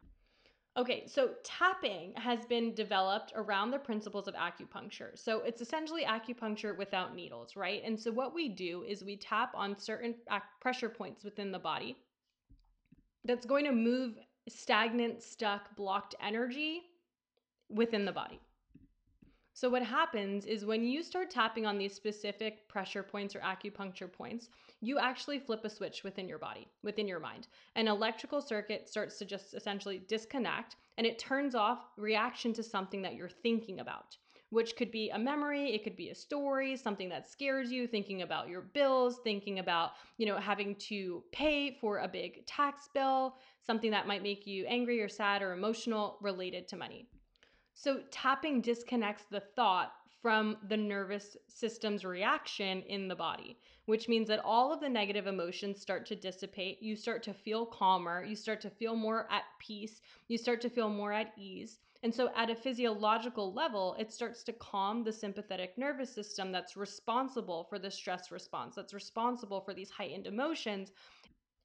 Okay, 0.76 1.06
so 1.06 1.30
tapping 1.42 2.12
has 2.16 2.44
been 2.44 2.74
developed 2.74 3.32
around 3.34 3.70
the 3.70 3.78
principles 3.78 4.28
of 4.28 4.34
acupuncture. 4.34 5.18
So 5.18 5.40
it's 5.40 5.62
essentially 5.62 6.04
acupuncture 6.04 6.76
without 6.76 7.14
needles, 7.14 7.56
right? 7.56 7.82
And 7.82 7.98
so 7.98 8.12
what 8.12 8.34
we 8.34 8.50
do 8.50 8.84
is 8.86 9.02
we 9.02 9.16
tap 9.16 9.52
on 9.54 9.78
certain 9.78 10.14
pressure 10.60 10.90
points 10.90 11.24
within 11.24 11.50
the 11.50 11.58
body 11.58 11.96
that's 13.24 13.46
going 13.46 13.64
to 13.64 13.72
move 13.72 14.18
stagnant, 14.48 15.22
stuck, 15.22 15.74
blocked 15.76 16.14
energy 16.22 16.82
within 17.70 18.04
the 18.04 18.12
body. 18.12 18.38
So, 19.56 19.70
what 19.70 19.82
happens 19.82 20.44
is 20.44 20.66
when 20.66 20.84
you 20.84 21.02
start 21.02 21.30
tapping 21.30 21.64
on 21.64 21.78
these 21.78 21.94
specific 21.94 22.68
pressure 22.68 23.02
points 23.02 23.34
or 23.34 23.40
acupuncture 23.40 24.12
points, 24.12 24.50
you 24.82 24.98
actually 24.98 25.38
flip 25.38 25.64
a 25.64 25.70
switch 25.70 26.04
within 26.04 26.28
your 26.28 26.38
body, 26.38 26.68
within 26.82 27.08
your 27.08 27.20
mind. 27.20 27.48
An 27.74 27.88
electrical 27.88 28.42
circuit 28.42 28.86
starts 28.86 29.16
to 29.18 29.24
just 29.24 29.54
essentially 29.54 30.02
disconnect 30.08 30.76
and 30.98 31.06
it 31.06 31.18
turns 31.18 31.54
off 31.54 31.86
reaction 31.96 32.52
to 32.52 32.62
something 32.62 33.00
that 33.00 33.14
you're 33.14 33.30
thinking 33.30 33.80
about 33.80 34.18
which 34.50 34.76
could 34.76 34.92
be 34.92 35.10
a 35.10 35.18
memory, 35.18 35.74
it 35.74 35.82
could 35.82 35.96
be 35.96 36.10
a 36.10 36.14
story, 36.14 36.76
something 36.76 37.08
that 37.08 37.28
scares 37.28 37.72
you, 37.72 37.84
thinking 37.84 38.22
about 38.22 38.48
your 38.48 38.60
bills, 38.60 39.18
thinking 39.24 39.58
about, 39.58 39.94
you 40.18 40.26
know, 40.26 40.36
having 40.36 40.76
to 40.76 41.24
pay 41.32 41.76
for 41.80 41.98
a 41.98 42.06
big 42.06 42.46
tax 42.46 42.88
bill, 42.94 43.34
something 43.60 43.90
that 43.90 44.06
might 44.06 44.22
make 44.22 44.46
you 44.46 44.64
angry 44.66 45.02
or 45.02 45.08
sad 45.08 45.42
or 45.42 45.52
emotional 45.52 46.16
related 46.20 46.68
to 46.68 46.76
money. 46.76 47.08
So 47.78 48.00
tapping 48.10 48.62
disconnects 48.62 49.24
the 49.26 49.40
thought 49.40 49.92
from 50.22 50.56
the 50.66 50.78
nervous 50.78 51.36
system's 51.46 52.06
reaction 52.06 52.80
in 52.84 53.06
the 53.06 53.14
body, 53.14 53.58
which 53.84 54.08
means 54.08 54.28
that 54.28 54.42
all 54.42 54.72
of 54.72 54.80
the 54.80 54.88
negative 54.88 55.26
emotions 55.26 55.78
start 55.78 56.06
to 56.06 56.16
dissipate. 56.16 56.82
You 56.82 56.96
start 56.96 57.22
to 57.24 57.34
feel 57.34 57.66
calmer. 57.66 58.24
You 58.24 58.34
start 58.34 58.62
to 58.62 58.70
feel 58.70 58.96
more 58.96 59.30
at 59.30 59.44
peace. 59.58 60.00
You 60.26 60.38
start 60.38 60.62
to 60.62 60.70
feel 60.70 60.88
more 60.88 61.12
at 61.12 61.34
ease. 61.36 61.78
And 62.02 62.14
so, 62.14 62.30
at 62.34 62.48
a 62.48 62.54
physiological 62.54 63.52
level, 63.52 63.94
it 63.98 64.10
starts 64.10 64.42
to 64.44 64.54
calm 64.54 65.04
the 65.04 65.12
sympathetic 65.12 65.76
nervous 65.76 66.14
system 66.14 66.52
that's 66.52 66.78
responsible 66.78 67.64
for 67.64 67.78
the 67.78 67.90
stress 67.90 68.30
response, 68.30 68.74
that's 68.74 68.94
responsible 68.94 69.60
for 69.60 69.74
these 69.74 69.90
heightened 69.90 70.26
emotions. 70.26 70.92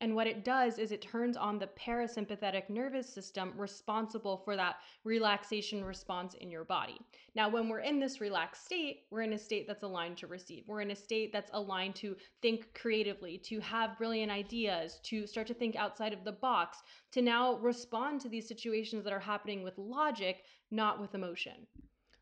And 0.02 0.16
what 0.16 0.26
it 0.26 0.44
does 0.44 0.80
is 0.80 0.92
it 0.92 1.04
turns 1.04 1.38
on 1.38 1.60
the 1.60 1.68
parasympathetic 1.68 2.72
nervous 2.72 3.08
system 3.08 3.54
responsible 3.56 4.36
for 4.36 4.56
that 4.56 4.78
relaxation 5.04 5.86
response 5.86 6.34
in 6.34 6.50
your 6.50 6.64
body. 6.64 7.00
Now, 7.36 7.50
when 7.50 7.70
we're 7.70 7.82
in 7.82 8.00
this 8.00 8.20
relaxed 8.20 8.66
state, 8.66 9.04
we're 9.12 9.22
in 9.22 9.34
a 9.34 9.38
state 9.38 9.68
that's 9.68 9.84
aligned 9.84 10.18
to 10.18 10.26
receive. 10.26 10.64
We're 10.66 10.82
in 10.82 10.90
a 10.90 10.96
state 10.96 11.32
that's 11.32 11.52
aligned 11.54 11.94
to 11.98 12.18
think 12.42 12.74
creatively, 12.74 13.38
to 13.46 13.60
have 13.60 13.96
brilliant 14.00 14.32
ideas, 14.32 15.00
to 15.04 15.28
start 15.28 15.46
to 15.48 15.54
think 15.54 15.76
outside 15.76 16.14
of 16.14 16.24
the 16.24 16.32
box, 16.32 16.80
to 17.12 17.22
now 17.22 17.58
respond 17.60 18.22
to 18.22 18.30
these 18.30 18.48
situations 18.48 19.04
that 19.04 19.14
are 19.14 19.20
happening 19.20 19.62
with 19.62 19.78
logic, 19.78 20.46
not 20.72 21.00
with 21.00 21.14
emotion. 21.14 21.68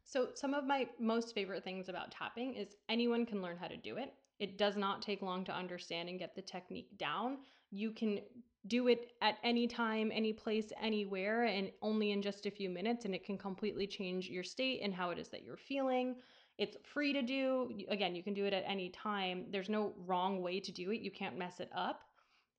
So, 0.03 0.31
some 0.35 0.53
of 0.53 0.65
my 0.65 0.89
most 0.99 1.33
favorite 1.33 1.63
things 1.63 1.87
about 1.87 2.11
tapping 2.11 2.55
is 2.55 2.75
anyone 2.89 3.25
can 3.25 3.41
learn 3.41 3.55
how 3.55 3.67
to 3.67 3.77
do 3.77 3.95
it. 3.95 4.13
It 4.39 4.57
does 4.57 4.75
not 4.75 5.01
take 5.01 5.21
long 5.21 5.45
to 5.45 5.55
understand 5.55 6.09
and 6.09 6.19
get 6.19 6.35
the 6.35 6.41
technique 6.41 6.97
down 6.97 7.37
you 7.71 7.91
can 7.91 8.19
do 8.67 8.87
it 8.87 9.13
at 9.21 9.37
any 9.43 9.67
time, 9.67 10.11
any 10.13 10.33
place, 10.33 10.71
anywhere, 10.81 11.45
and 11.45 11.71
only 11.81 12.11
in 12.11 12.21
just 12.21 12.45
a 12.45 12.51
few 12.51 12.69
minutes. 12.69 13.05
And 13.05 13.15
it 13.15 13.25
can 13.25 13.37
completely 13.37 13.87
change 13.87 14.29
your 14.29 14.43
state 14.43 14.81
and 14.83 14.93
how 14.93 15.11
it 15.11 15.17
is 15.17 15.29
that 15.29 15.43
you're 15.43 15.57
feeling. 15.57 16.15
It's 16.57 16.75
free 16.83 17.13
to 17.13 17.21
do. 17.21 17.71
Again, 17.87 18.15
you 18.15 18.23
can 18.23 18.33
do 18.33 18.45
it 18.45 18.53
at 18.53 18.63
any 18.67 18.89
time. 18.89 19.45
There's 19.49 19.69
no 19.69 19.93
wrong 20.05 20.41
way 20.41 20.59
to 20.59 20.71
do 20.71 20.91
it, 20.91 21.01
you 21.01 21.11
can't 21.11 21.37
mess 21.37 21.59
it 21.59 21.69
up. 21.73 22.08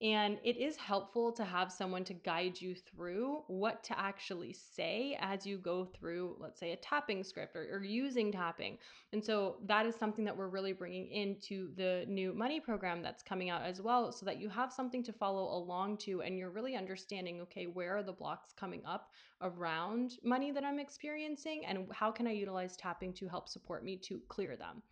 And 0.03 0.39
it 0.43 0.57
is 0.57 0.77
helpful 0.77 1.31
to 1.33 1.45
have 1.45 1.71
someone 1.71 2.05
to 2.05 2.15
guide 2.15 2.59
you 2.59 2.75
through 2.75 3.43
what 3.49 3.85
to 3.85 3.99
actually 3.99 4.55
say 4.55 5.19
as 5.21 5.47
you 5.47 5.59
go 5.59 5.85
through, 5.85 6.37
let's 6.41 6.59
say, 6.59 6.73
a 6.73 6.77
tapping 6.77 7.23
script 7.23 7.55
or, 7.55 7.69
or, 7.71 7.85
using 7.85 8.33
tapping. 8.33 8.79
And 9.13 9.23
so 9.23 9.57
that 9.67 9.85
is 9.85 9.95
something 9.95 10.25
that 10.25 10.35
we're 10.35 10.49
really 10.49 10.73
bringing 10.73 11.09
into 11.09 11.75
the 11.77 12.07
new 12.09 12.33
money 12.33 12.61
program 12.61 13.03
that's 13.03 13.23
coming 13.23 13.51
out 13.51 13.61
as 13.63 13.83
well, 13.83 14.11
so 14.11 14.25
that 14.25 14.41
you 14.41 14.49
have 14.49 14.73
something 14.73 15.03
to 15.05 15.13
follow 15.13 15.55
along 15.55 15.99
to 15.99 16.23
and 16.23 16.39
you're 16.39 16.51
really 16.51 16.77
understanding 16.77 17.43
okay, 17.43 17.67
where 17.67 17.99
are 17.99 18.03
the 18.03 18.13
blocks 18.13 18.55
coming 18.59 18.81
up 18.87 19.11
around 19.43 20.13
money 20.25 20.51
that 20.51 20.65
I'm 20.65 20.79
experiencing 20.79 21.67
and 21.67 21.87
how 21.93 22.11
can 22.11 22.27
I 22.27 22.33
utilize 22.33 22.75
tapping 22.75 23.13
to 23.15 23.29
help 23.29 23.49
support 23.49 23.85
me 23.85 23.99
to 23.99 24.21
clear 24.29 24.57
them. 24.57 24.83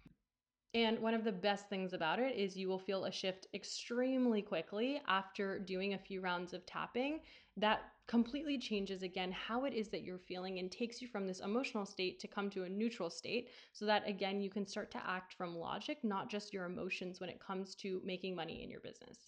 And 0.74 0.98
one 0.98 1.14
of 1.14 1.24
the 1.24 1.32
best 1.32 1.68
things 1.68 1.94
about 1.94 2.18
it 2.18 2.36
is 2.36 2.56
you 2.56 2.68
will 2.68 2.78
feel 2.78 3.06
a 3.06 3.12
shift 3.12 3.46
extremely 3.54 4.42
quickly 4.42 5.00
after 5.08 5.58
doing 5.58 5.94
a 5.94 5.98
few 5.98 6.20
rounds 6.20 6.52
of 6.52 6.66
tapping 6.66 7.20
that 7.56 7.80
completely 8.06 8.58
changes 8.58 9.02
again 9.02 9.32
how 9.32 9.64
it 9.64 9.74
is 9.74 9.88
that 9.88 10.02
you're 10.02 10.18
feeling 10.18 10.58
and 10.58 10.70
takes 10.70 11.02
you 11.02 11.08
from 11.08 11.26
this 11.26 11.40
emotional 11.40 11.84
state 11.84 12.20
to 12.20 12.28
come 12.28 12.48
to 12.50 12.64
a 12.64 12.68
neutral 12.68 13.10
state 13.10 13.50
so 13.72 13.84
that 13.84 14.06
again 14.08 14.40
you 14.40 14.50
can 14.50 14.66
start 14.66 14.90
to 14.90 15.02
act 15.06 15.34
from 15.34 15.56
logic, 15.56 15.98
not 16.02 16.30
just 16.30 16.52
your 16.52 16.66
emotions 16.66 17.18
when 17.20 17.30
it 17.30 17.40
comes 17.40 17.74
to 17.74 18.00
making 18.04 18.36
money 18.36 18.62
in 18.62 18.70
your 18.70 18.80
business. 18.80 19.18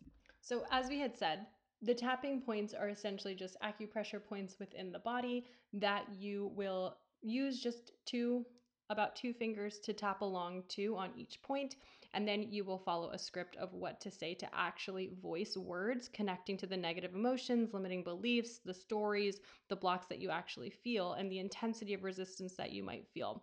So, 0.41 0.65
as 0.71 0.89
we 0.89 0.99
had 0.99 1.17
said, 1.17 1.47
the 1.83 1.95
tapping 1.95 2.41
points 2.41 2.75
are 2.75 2.89
essentially 2.89 3.35
just 3.35 3.57
acupressure 3.63 4.25
points 4.25 4.59
within 4.59 4.93
the 4.93 4.99
body 4.99 5.47
that 5.73 6.05
you 6.19 6.53
will 6.55 6.97
use 7.23 7.61
just 7.61 7.93
to 8.07 8.45
about 8.91 9.17
two 9.17 9.33
fingers 9.33 9.79
to 9.79 9.93
tap 9.95 10.21
along 10.21 10.65
to 10.69 10.97
on 10.97 11.11
each 11.17 11.41
point, 11.43 11.77
and 12.13 12.27
then 12.27 12.43
you 12.51 12.65
will 12.65 12.79
follow 12.79 13.11
a 13.11 13.19
script 13.19 13.57
of 13.57 13.73
what 13.73 14.01
to 14.01 14.11
say 14.11 14.35
to 14.35 14.49
actually 14.53 15.11
voice 15.23 15.57
words 15.57 16.09
connecting 16.09 16.57
to 16.59 16.67
the 16.67 16.77
negative 16.77 17.15
emotions, 17.15 17.73
limiting 17.73 18.03
beliefs, 18.03 18.59
the 18.65 18.75
stories, 18.75 19.41
the 19.69 19.77
blocks 19.77 20.07
that 20.09 20.19
you 20.19 20.29
actually 20.31 20.71
feel, 20.71 21.13
and 21.15 21.31
the 21.31 21.39
intensity 21.39 21.95
of 21.95 22.03
resistance 22.05 22.55
that 22.57 22.73
you 22.73 22.83
might 22.83 23.07
feel 23.15 23.43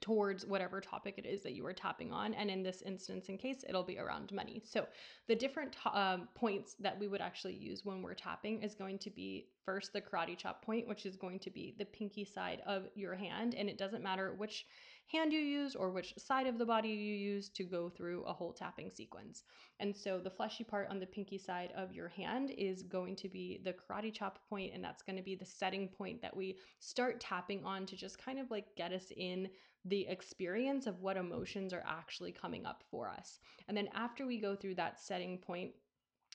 towards 0.00 0.46
whatever 0.46 0.80
topic 0.80 1.14
it 1.18 1.26
is 1.26 1.42
that 1.42 1.52
you 1.54 1.64
are 1.66 1.72
tapping 1.72 2.12
on. 2.12 2.34
And 2.34 2.50
in 2.50 2.62
this 2.62 2.82
instance, 2.82 3.28
in 3.28 3.38
case, 3.38 3.64
it'll 3.68 3.82
be 3.82 3.98
around 3.98 4.32
money. 4.32 4.62
So 4.64 4.86
the 5.28 5.34
different 5.34 5.76
um, 5.92 6.28
points 6.34 6.74
that 6.80 6.98
we 6.98 7.08
would 7.08 7.20
actually 7.20 7.54
use 7.54 7.84
when 7.84 8.02
we're 8.02 8.14
tapping 8.14 8.62
is 8.62 8.74
going 8.74 8.98
to 9.00 9.10
be 9.10 9.48
first 9.64 9.92
the 9.92 10.00
karate 10.00 10.36
chop 10.36 10.64
point, 10.64 10.86
which 10.88 11.06
is 11.06 11.16
going 11.16 11.38
to 11.40 11.50
be 11.50 11.74
the 11.78 11.84
pinky 11.84 12.24
side 12.24 12.62
of 12.66 12.84
your 12.94 13.14
hand. 13.14 13.54
And 13.54 13.68
it 13.68 13.78
doesn't 13.78 14.02
matter 14.02 14.34
which 14.36 14.66
hand 15.10 15.32
you 15.32 15.38
use 15.38 15.76
or 15.76 15.90
which 15.90 16.14
side 16.18 16.46
of 16.46 16.58
the 16.58 16.66
body 16.66 16.88
you 16.88 17.14
use 17.14 17.48
to 17.50 17.64
go 17.64 17.88
through 17.88 18.24
a 18.24 18.32
whole 18.32 18.52
tapping 18.52 18.90
sequence. 18.90 19.44
And 19.78 19.96
so 19.96 20.18
the 20.18 20.30
fleshy 20.30 20.64
part 20.64 20.88
on 20.90 20.98
the 20.98 21.06
pinky 21.06 21.38
side 21.38 21.72
of 21.76 21.92
your 21.92 22.08
hand 22.08 22.50
is 22.56 22.82
going 22.82 23.16
to 23.16 23.28
be 23.28 23.60
the 23.64 23.74
karate 23.74 24.12
chop 24.12 24.40
point, 24.48 24.72
and 24.74 24.82
that's 24.82 25.02
going 25.02 25.16
to 25.16 25.22
be 25.22 25.36
the 25.36 25.44
setting 25.44 25.88
point 25.88 26.20
that 26.22 26.36
we 26.36 26.56
start 26.80 27.20
tapping 27.20 27.64
on 27.64 27.86
to 27.86 27.96
just 27.96 28.18
kind 28.18 28.38
of 28.38 28.50
like 28.50 28.74
get 28.76 28.92
us 28.92 29.12
in 29.16 29.48
the 29.84 30.06
experience 30.08 30.86
of 30.86 31.00
what 31.00 31.16
emotions 31.16 31.72
are 31.72 31.84
actually 31.86 32.32
coming 32.32 32.66
up 32.66 32.82
for 32.90 33.08
us. 33.08 33.38
And 33.68 33.76
then 33.76 33.88
after 33.94 34.26
we 34.26 34.40
go 34.40 34.56
through 34.56 34.74
that 34.76 35.00
setting 35.00 35.38
point, 35.38 35.70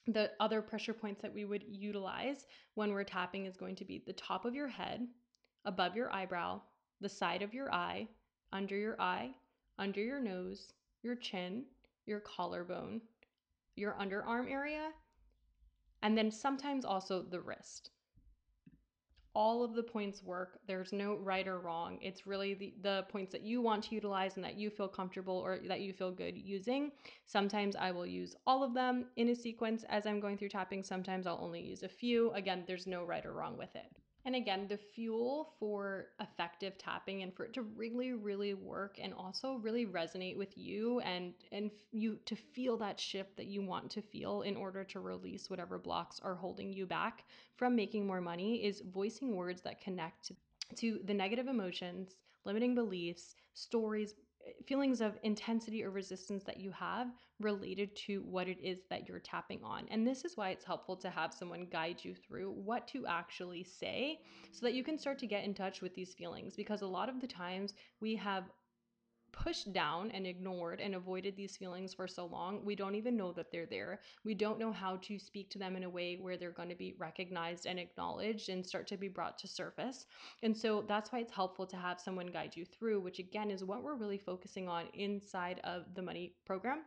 the 0.08 0.32
other 0.40 0.62
pressure 0.62 0.94
points 0.94 1.22
that 1.22 1.34
we 1.34 1.46
would 1.46 1.64
utilize 1.68 2.46
when 2.76 2.92
we're 2.92 3.04
tapping 3.04 3.46
is 3.46 3.58
going 3.58 3.76
to 3.76 3.86
be 3.86 4.02
the 4.06 4.14
top 4.14 4.46
of 4.46 4.56
your 4.56 4.70
head, 4.70 5.06
above 5.66 5.96
your 5.96 6.12
eyebrow, 6.12 6.62
the 7.02 7.10
side 7.10 7.42
of 7.42 7.54
your 7.54 7.72
eye, 7.74 8.08
under 8.54 8.78
your 8.78 9.00
eye, 9.02 9.32
under 9.80 10.02
your 10.02 10.20
nose, 10.20 10.74
your 11.04 11.16
chin, 11.16 11.66
your 12.06 12.20
collarbone, 12.20 13.02
your 13.76 13.94
underarm 13.94 14.50
area, 14.50 14.90
and 16.02 16.18
then 16.18 16.32
sometimes 16.32 16.86
also 16.86 17.24
the 17.24 17.40
wrist 17.40 17.92
all 19.34 19.64
of 19.64 19.76
the 19.76 19.84
points 19.84 20.24
work. 20.24 20.60
There's 20.68 20.92
no 20.92 21.16
right 21.16 21.48
or 21.48 21.60
wrong. 21.60 21.98
It's 22.02 22.28
really 22.28 22.54
the, 22.54 22.74
the 22.82 23.06
points 23.10 23.32
that 23.32 23.42
you 23.42 23.62
want 23.62 23.84
to 23.86 23.96
utilize 23.96 24.36
and 24.36 24.44
that 24.44 24.58
you 24.58 24.70
feel 24.70 24.88
comfortable 24.88 25.36
or 25.36 25.60
that 25.68 25.82
you 25.82 25.94
feel 25.94 26.12
good 26.12 26.38
using. 26.38 26.92
Sometimes 27.26 27.76
I 27.76 27.92
will 27.92 28.06
use 28.06 28.36
all 28.46 28.64
of 28.64 28.74
them 28.74 29.06
in 29.16 29.30
a 29.30 29.36
sequence 29.36 29.86
as 29.90 30.06
I'm 30.06 30.20
going 30.20 30.38
through 30.38 30.50
tapping. 30.50 30.84
Sometimes 30.84 31.28
I'll 31.28 31.40
only 31.42 31.62
use 31.62 31.84
a 31.84 31.90
few. 31.90 32.32
Again, 32.32 32.64
there's 32.68 32.88
no 32.88 33.04
right 33.04 33.26
or 33.26 33.34
wrong 33.34 33.58
with 33.58 33.74
it. 33.76 34.01
And 34.24 34.36
again, 34.36 34.68
the 34.68 34.78
fuel 34.78 35.54
for 35.60 36.08
effective 36.20 36.78
tapping 36.78 37.24
and 37.24 37.34
for 37.34 37.46
it 37.46 37.54
to 37.54 37.64
really, 37.64 38.14
really 38.14 38.54
work 38.54 39.00
and 39.02 39.14
also 39.14 39.56
really 39.56 39.86
resonate 39.88 40.38
with 40.38 40.56
you 40.58 41.00
and 41.00 41.34
and 41.52 41.72
you 41.92 42.20
to 42.26 42.36
feel 42.36 42.78
that 42.78 43.00
shift 43.00 43.36
that 43.38 43.48
you 43.48 43.64
want 43.64 43.90
to 43.92 44.02
feel 44.02 44.44
in 44.44 44.56
order 44.56 44.84
to 44.84 45.00
release 45.00 45.50
whatever 45.50 45.80
blocks 45.80 46.20
are 46.24 46.36
holding 46.36 46.72
you 46.72 46.86
back 46.86 47.26
from 47.56 47.76
making 47.76 48.06
more 48.06 48.22
money 48.22 48.64
is 48.64 48.82
voicing 48.94 49.36
words 49.36 49.62
that 49.62 49.82
connect 49.82 50.32
to 50.76 51.00
the 51.06 51.14
negative 51.14 51.48
emotions, 51.48 52.16
limiting 52.46 52.76
beliefs, 52.76 53.36
stories, 53.54 54.14
eh, 54.46 54.52
feelings 54.66 55.02
of 55.02 55.18
intensity 55.24 55.84
or 55.84 55.90
resistance 55.90 56.44
that 56.44 56.60
you 56.60 56.72
have 56.72 57.08
related 57.42 57.96
to 58.08 58.22
what 58.22 58.48
it 58.48 58.58
is 58.62 58.80
that 58.90 59.08
you're 59.08 59.20
tapping 59.20 59.62
on. 59.64 59.86
And 59.90 60.06
this 60.06 60.26
is 60.26 60.38
why 60.38 60.50
it's 60.50 60.66
helpful 60.66 60.96
to 60.98 61.10
have 61.10 61.34
someone 61.34 61.68
guide 61.72 62.04
you 62.04 62.16
through 62.16 62.52
what 62.52 62.88
to 62.90 63.06
actually 63.08 63.64
say 63.64 64.20
so 64.52 64.66
that 64.66 64.74
you 64.74 64.84
can 64.84 64.98
start 64.98 65.20
to 65.20 65.28
get 65.28 65.44
in 65.44 65.54
touch 65.54 65.82
with 65.82 65.94
these 65.94 66.14
feelings. 66.14 66.56
Because 66.56 66.82
a 66.82 66.88
lot 66.88 67.10
of 67.10 67.20
the 67.20 67.28
times 67.28 67.74
we 68.00 68.16
have 68.16 68.46
pushed 69.32 69.72
down 69.72 70.12
and 70.12 70.28
ignored 70.28 70.80
and 70.80 70.96
avoided 70.96 71.36
these 71.36 71.58
feelings 71.58 71.94
for 71.94 72.08
so 72.08 72.26
long, 72.26 72.64
we 72.66 72.76
don't 72.76 72.96
even 72.96 73.16
know 73.16 73.32
that 73.32 73.52
they're 73.52 73.66
there. 73.66 74.00
We 74.24 74.34
don't 74.34 74.60
know 74.60 74.72
how 74.72 74.98
to 74.98 75.18
speak 75.18 75.50
to 75.52 75.60
them 75.60 75.76
in 75.76 75.84
a 75.84 75.90
way 75.90 76.18
where 76.20 76.38
they're 76.38 76.52
going 76.52 76.70
to 76.70 76.76
be 76.76 76.96
recognized 76.98 77.66
and 77.66 77.80
acknowledged 77.80 78.50
and 78.50 78.66
start 78.66 78.88
to 78.88 78.98
be 78.98 79.08
brought 79.08 79.38
to 79.40 79.48
surface. 79.48 80.06
And 80.44 80.56
so 80.56 80.84
that's 80.88 81.12
why 81.12 81.20
it's 81.20 81.34
helpful 81.34 81.66
to 81.68 81.78
have 81.78 82.00
someone 82.00 82.28
guide 82.28 82.56
you 82.56 82.66
through, 82.66 83.00
which 83.02 83.20
again 83.20 83.52
is 83.52 83.64
what 83.64 83.84
we're 83.84 83.96
really 83.96 84.18
focusing 84.18 84.68
on 84.68 84.86
inside 84.94 85.62
of 85.64 85.86
the 85.96 86.02
money 86.02 86.34
program 86.46 86.80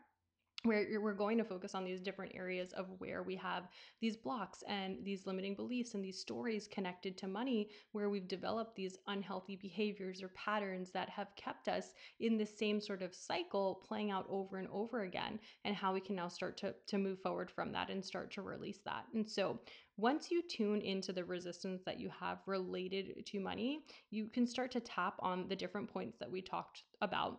where 0.65 0.99
we're 1.01 1.13
going 1.13 1.37
to 1.37 1.45
focus 1.45 1.75
on 1.75 1.85
these 1.85 2.01
different 2.01 2.33
areas 2.35 2.73
of 2.73 2.87
where 2.99 3.23
we 3.23 3.37
have 3.37 3.65
these 4.01 4.17
blocks 4.17 4.65
and 4.67 4.97
these 5.05 5.27
limiting 5.27 5.55
beliefs 5.55 5.95
and 5.95 6.03
these 6.03 6.19
stories 6.19 6.67
connected 6.67 7.19
to 7.19 7.29
money 7.29 7.69
where 7.93 8.09
we've 8.09 8.29
developed 8.29 8.75
these 8.75 8.97
unhealthy 9.07 9.57
behaviors 9.57 10.23
or 10.23 10.29
patterns 10.29 10.91
that 10.91 11.09
have 11.11 11.29
kept 11.37 11.69
us 11.69 11.93
in 12.21 12.39
the 12.39 12.47
same 12.47 12.81
sort 12.81 13.03
of 13.03 13.15
cycle 13.15 13.83
playing 13.87 14.11
out 14.11 14.27
over 14.31 14.57
and 14.57 14.69
over 14.73 15.03
again 15.03 15.39
and 15.65 15.77
how 15.77 15.93
we 15.93 16.01
can 16.01 16.17
now 16.17 16.29
start 16.29 16.57
to, 16.57 16.75
to 16.87 16.97
move 16.97 17.21
forward 17.21 17.51
from 17.51 17.71
that 17.71 17.91
and 17.91 18.03
start 18.03 18.31
to 18.33 18.41
release 18.41 18.81
that. 18.87 19.05
And 19.13 19.29
so 19.29 19.61
once 19.99 20.31
you 20.31 20.43
tune 20.49 20.81
into 20.81 21.13
the 21.13 21.25
resistance 21.25 21.83
that 21.85 22.01
you 22.01 22.11
have 22.19 22.39
related 22.47 23.25
to 23.25 23.39
money 23.39 23.85
you 24.11 24.27
can 24.27 24.47
start 24.47 24.73
to 24.73 24.81
tap 24.81 25.15
on 25.21 25.47
the 25.49 25.55
different 25.55 25.89
points 25.89 26.19
that 26.19 26.31
we 26.31 26.43
talked 26.43 26.83
about 27.01 27.39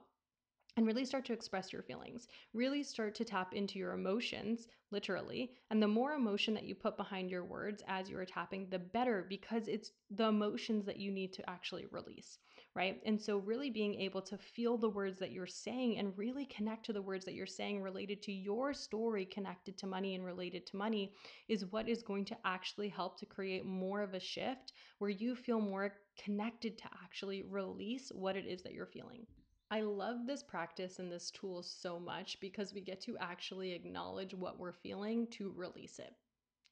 and 0.77 0.85
really 0.85 1.05
start 1.05 1.23
to 1.23 1.33
express 1.33 1.71
your 1.71 1.81
feelings. 1.81 2.27
Really 2.53 2.83
start 2.83 3.15
to 3.15 3.23
tap 3.23 3.53
into 3.53 3.79
your 3.79 3.93
emotions, 3.93 4.67
literally. 4.91 5.53
And 5.71 5.81
the 5.81 5.87
more 5.87 6.13
emotion 6.13 6.53
that 6.53 6.65
you 6.65 6.75
put 6.75 6.97
behind 6.97 7.31
your 7.31 7.45
words 7.45 7.81
as 7.87 8.09
you 8.09 8.17
are 8.17 8.25
tapping, 8.25 8.67
the 8.69 8.79
better 8.79 9.25
because 9.29 9.69
it's 9.69 9.91
the 10.11 10.25
emotions 10.25 10.85
that 10.85 10.99
you 10.99 11.11
need 11.11 11.31
to 11.33 11.49
actually 11.49 11.85
release, 11.91 12.39
right? 12.75 13.01
And 13.05 13.21
so, 13.21 13.37
really 13.37 13.69
being 13.69 13.95
able 14.01 14.21
to 14.23 14.37
feel 14.37 14.77
the 14.77 14.89
words 14.89 15.17
that 15.19 15.31
you're 15.31 15.47
saying 15.47 15.97
and 15.97 16.17
really 16.17 16.45
connect 16.45 16.85
to 16.87 16.93
the 16.93 17.01
words 17.01 17.23
that 17.23 17.35
you're 17.35 17.45
saying 17.45 17.81
related 17.81 18.21
to 18.23 18.33
your 18.33 18.73
story, 18.73 19.23
connected 19.25 19.77
to 19.77 19.87
money 19.87 20.13
and 20.13 20.25
related 20.25 20.65
to 20.67 20.77
money, 20.77 21.13
is 21.47 21.71
what 21.71 21.87
is 21.87 22.03
going 22.03 22.25
to 22.25 22.37
actually 22.43 22.89
help 22.89 23.17
to 23.19 23.25
create 23.25 23.65
more 23.65 24.01
of 24.01 24.13
a 24.13 24.19
shift 24.19 24.73
where 24.97 25.09
you 25.09 25.35
feel 25.35 25.61
more 25.61 25.93
connected 26.21 26.77
to 26.77 26.85
actually 27.01 27.43
release 27.43 28.11
what 28.13 28.35
it 28.35 28.45
is 28.45 28.61
that 28.63 28.73
you're 28.73 28.85
feeling. 28.85 29.25
I 29.71 29.81
love 29.81 30.27
this 30.27 30.43
practice 30.43 30.99
and 30.99 31.11
this 31.11 31.31
tool 31.31 31.63
so 31.63 31.99
much 31.99 32.39
because 32.39 32.73
we 32.73 32.81
get 32.81 33.01
to 33.01 33.17
actually 33.19 33.73
acknowledge 33.73 34.33
what 34.33 34.59
we're 34.59 34.71
feeling 34.71 35.27
to 35.31 35.51
release 35.55 35.99
it. 35.99 36.13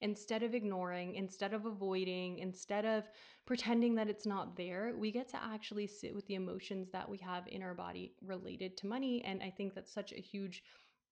Instead 0.01 0.43
of 0.43 0.53
ignoring, 0.53 1.15
instead 1.15 1.53
of 1.53 1.65
avoiding, 1.65 2.39
instead 2.39 2.85
of 2.85 3.09
pretending 3.45 3.95
that 3.95 4.09
it's 4.09 4.25
not 4.25 4.55
there, 4.55 4.93
we 4.97 5.11
get 5.11 5.27
to 5.29 5.43
actually 5.43 5.87
sit 5.87 6.13
with 6.13 6.27
the 6.27 6.35
emotions 6.35 6.89
that 6.91 7.09
we 7.09 7.17
have 7.17 7.47
in 7.47 7.63
our 7.63 7.73
body 7.73 8.13
related 8.21 8.77
to 8.77 8.87
money. 8.87 9.23
And 9.25 9.41
I 9.41 9.49
think 9.49 9.73
that's 9.73 9.93
such 9.93 10.11
a 10.11 10.21
huge 10.21 10.61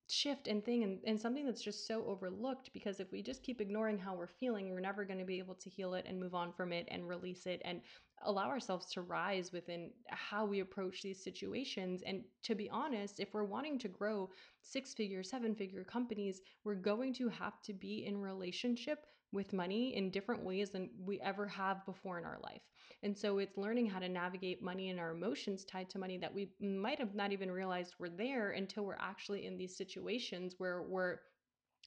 shift 0.09 0.47
and 0.47 0.63
thing 0.63 0.83
and, 0.83 0.99
and 1.05 1.19
something 1.19 1.45
that's 1.45 1.63
just 1.63 1.87
so 1.87 2.03
overlooked 2.05 2.69
because 2.73 2.99
if 2.99 3.11
we 3.11 3.21
just 3.21 3.43
keep 3.43 3.61
ignoring 3.61 3.97
how 3.97 4.13
we're 4.13 4.27
feeling 4.27 4.69
we're 4.69 4.81
never 4.81 5.05
going 5.05 5.19
to 5.19 5.25
be 5.25 5.39
able 5.39 5.55
to 5.55 5.69
heal 5.69 5.93
it 5.93 6.05
and 6.05 6.19
move 6.19 6.35
on 6.35 6.51
from 6.51 6.73
it 6.73 6.85
and 6.91 7.07
release 7.07 7.45
it 7.45 7.61
and 7.63 7.79
allow 8.25 8.47
ourselves 8.47 8.91
to 8.91 9.01
rise 9.01 9.51
within 9.51 9.91
how 10.09 10.45
we 10.45 10.59
approach 10.59 11.01
these 11.01 11.23
situations 11.23 12.01
and 12.05 12.23
to 12.43 12.55
be 12.55 12.69
honest 12.69 13.19
if 13.19 13.33
we're 13.33 13.43
wanting 13.43 13.79
to 13.79 13.87
grow 13.87 14.29
six 14.61 14.93
figure 14.93 15.23
seven 15.23 15.55
figure 15.55 15.83
companies 15.83 16.41
we're 16.63 16.75
going 16.75 17.13
to 17.13 17.29
have 17.29 17.61
to 17.61 17.73
be 17.73 18.05
in 18.05 18.17
relationship 18.17 19.05
with 19.31 19.53
money 19.53 19.95
in 19.95 20.09
different 20.09 20.43
ways 20.43 20.71
than 20.71 20.89
we 21.05 21.19
ever 21.21 21.47
have 21.47 21.85
before 21.85 22.19
in 22.19 22.25
our 22.25 22.39
life. 22.43 22.61
And 23.03 23.17
so 23.17 23.37
it's 23.37 23.57
learning 23.57 23.87
how 23.87 23.99
to 23.99 24.09
navigate 24.09 24.61
money 24.61 24.89
and 24.89 24.99
our 24.99 25.11
emotions 25.11 25.63
tied 25.63 25.89
to 25.91 25.99
money 25.99 26.17
that 26.17 26.33
we 26.33 26.49
might 26.59 26.99
have 26.99 27.15
not 27.15 27.31
even 27.31 27.49
realized 27.49 27.95
were 27.97 28.09
there 28.09 28.51
until 28.51 28.83
we're 28.83 28.97
actually 28.99 29.45
in 29.45 29.57
these 29.57 29.77
situations 29.77 30.55
where 30.57 30.83
we're 30.83 31.19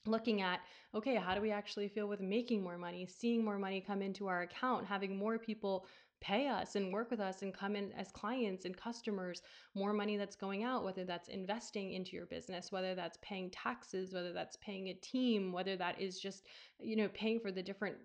looking 0.07 0.41
at 0.41 0.59
okay 0.93 1.15
how 1.15 1.33
do 1.33 1.41
we 1.41 1.49
actually 1.49 1.87
feel 1.87 2.07
with 2.07 2.19
making 2.19 2.61
more 2.61 2.77
money 2.77 3.07
seeing 3.07 3.43
more 3.43 3.57
money 3.57 3.81
come 3.81 4.03
into 4.03 4.27
our 4.27 4.43
account 4.43 4.85
having 4.85 5.17
more 5.17 5.39
people 5.39 5.87
pay 6.25 6.47
us 6.47 6.75
and 6.75 6.91
work 6.91 7.11
with 7.11 7.19
us 7.19 7.43
and 7.43 7.53
come 7.53 7.75
in 7.75 7.91
as 7.93 8.11
clients 8.11 8.65
and 8.65 8.75
customers 8.75 9.43
more 9.75 9.93
money 9.93 10.17
that's 10.17 10.35
going 10.35 10.63
out 10.63 10.83
whether 10.83 11.03
that's 11.03 11.27
investing 11.27 11.93
into 11.93 12.15
your 12.15 12.25
business 12.25 12.71
whether 12.71 12.95
that's 12.95 13.19
paying 13.21 13.47
taxes 13.51 14.11
whether 14.11 14.33
that's 14.33 14.57
paying 14.57 14.87
a 14.87 14.93
team 14.95 15.51
whether 15.51 15.75
that 15.77 16.01
is 16.01 16.19
just 16.19 16.47
you 16.79 16.95
know 16.95 17.07
paying 17.09 17.39
for 17.39 17.51
the 17.51 17.61
different 17.61 17.95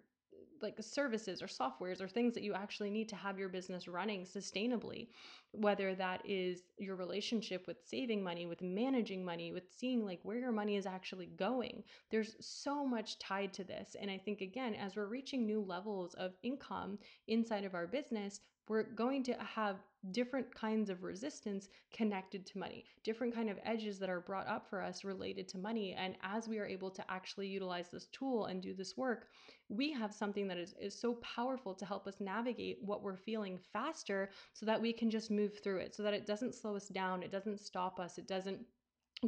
like 0.63 0.77
services 0.81 1.43
or 1.43 1.47
softwares 1.47 2.01
or 2.01 2.09
things 2.09 2.35
that 2.35 2.43
you 2.43 2.55
actually 2.55 2.91
need 2.91 3.09
to 3.09 3.17
have 3.17 3.39
your 3.39 3.49
business 3.49 3.89
running 3.89 4.25
sustainably 4.25 5.09
whether 5.53 5.95
that 5.95 6.23
is 6.25 6.63
your 6.79 6.95
relationship 6.97 7.67
with 7.67 7.77
saving 7.85 8.23
money 8.23 8.47
with 8.47 8.63
managing 8.63 9.25
money 9.25 9.53
with 9.53 9.65
seeing 9.77 10.05
like 10.05 10.21
where 10.23 10.39
your 10.39 10.53
money 10.53 10.77
is 10.77 10.87
actually 10.87 11.27
going. 11.27 11.83
There's 12.11 12.37
so 12.41 12.87
much 12.87 13.19
tied 13.19 13.53
to 13.55 13.65
this 13.65 13.97
and 14.01 14.11
i 14.11 14.19
think 14.19 14.41
again 14.41 14.75
as 14.75 14.97
we're 14.97 15.07
reaching 15.07 15.47
new 15.47 15.61
levels 15.61 16.15
of 16.15 16.33
income 16.43 16.99
inside 17.29 17.65
of 17.65 17.75
our 17.75 17.87
business 17.87 18.41
we're 18.71 18.85
going 18.85 19.25
to 19.25 19.35
have 19.35 19.79
different 20.13 20.55
kinds 20.55 20.89
of 20.91 21.03
resistance 21.03 21.69
connected 21.93 22.47
to 22.47 22.57
money 22.57 22.85
different 23.05 23.35
kind 23.35 23.51
of 23.51 23.59
edges 23.65 23.99
that 23.99 24.09
are 24.09 24.21
brought 24.21 24.47
up 24.47 24.71
for 24.71 24.81
us 24.81 25.05
related 25.05 25.49
to 25.49 25.59
money. 25.59 25.95
And 25.99 26.15
as 26.23 26.49
we 26.49 26.59
are 26.59 26.67
able 26.67 26.91
to 26.93 27.05
actually 27.11 27.49
utilize 27.49 27.89
this 27.91 28.07
tool 28.13 28.47
and 28.47 28.63
do 28.63 28.73
this 28.73 28.97
work 28.97 29.27
we 29.69 29.93
have 29.93 30.13
something 30.15 30.49
that 30.49 30.57
is, 30.57 30.75
is 30.81 30.99
so 30.99 31.15
powerful 31.15 31.75
to 31.75 31.85
help 31.85 32.07
us 32.07 32.21
navigate 32.21 32.79
what 32.81 33.03
we're 33.03 33.17
feeling 33.17 33.59
faster 33.73 34.31
so 34.53 34.65
that 34.67 34.81
we 34.81 34.93
can 34.93 35.11
just 35.11 35.31
move 35.31 35.59
through 35.63 35.79
it 35.79 35.95
so 35.95 36.03
that 36.03 36.15
it 36.15 36.27
doesn't 36.27 36.55
slow 36.55 36.77
us 36.77 36.89
down 36.89 37.23
it 37.23 37.33
doesn't 37.33 37.61
stop 37.61 37.99
us 37.99 38.19
it 38.19 38.29
doesn't 38.29 38.61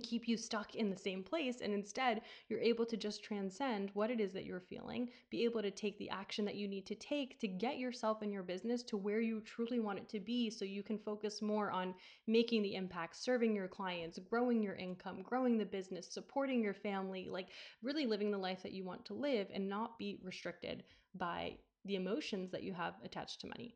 keep 0.00 0.26
you 0.26 0.38
stuck 0.38 0.74
in 0.74 0.88
the 0.88 0.96
same 0.96 1.22
place 1.22 1.60
and 1.60 1.74
instead 1.74 2.22
you're 2.48 2.60
able 2.60 2.86
to 2.86 2.96
just 2.96 3.22
transcend 3.22 3.90
what 3.92 4.10
it 4.10 4.20
is 4.20 4.32
that 4.32 4.46
you're 4.46 4.60
feeling 4.60 5.08
be 5.30 5.44
able 5.44 5.60
to 5.60 5.70
take 5.70 5.98
the 5.98 6.08
action 6.08 6.46
that 6.46 6.54
you 6.54 6.66
need 6.66 6.86
to 6.86 6.94
take 6.94 7.38
to 7.38 7.46
get 7.46 7.78
yourself 7.78 8.22
and 8.22 8.32
your 8.32 8.42
business 8.42 8.82
to 8.82 8.96
where 8.96 9.20
you 9.20 9.40
truly 9.42 9.80
want 9.80 9.98
it 9.98 10.08
to 10.08 10.18
be 10.18 10.48
so 10.48 10.64
you 10.64 10.82
can 10.82 10.98
focus 10.98 11.42
more 11.42 11.70
on 11.70 11.94
making 12.26 12.62
the 12.62 12.74
impact 12.74 13.16
serving 13.16 13.54
your 13.54 13.68
clients 13.68 14.18
growing 14.30 14.62
your 14.62 14.76
income 14.76 15.22
growing 15.22 15.58
the 15.58 15.64
business 15.64 16.08
supporting 16.10 16.62
your 16.62 16.74
family 16.74 17.28
like 17.30 17.48
really 17.82 18.06
living 18.06 18.30
the 18.30 18.38
life 18.38 18.62
that 18.62 18.72
you 18.72 18.84
want 18.84 19.04
to 19.04 19.14
live 19.14 19.46
and 19.52 19.68
not 19.68 19.98
be 19.98 20.18
restricted 20.22 20.84
by 21.16 21.54
the 21.84 21.96
emotions 21.96 22.50
that 22.50 22.62
you 22.62 22.72
have 22.72 22.94
attached 23.04 23.40
to 23.40 23.46
money 23.46 23.74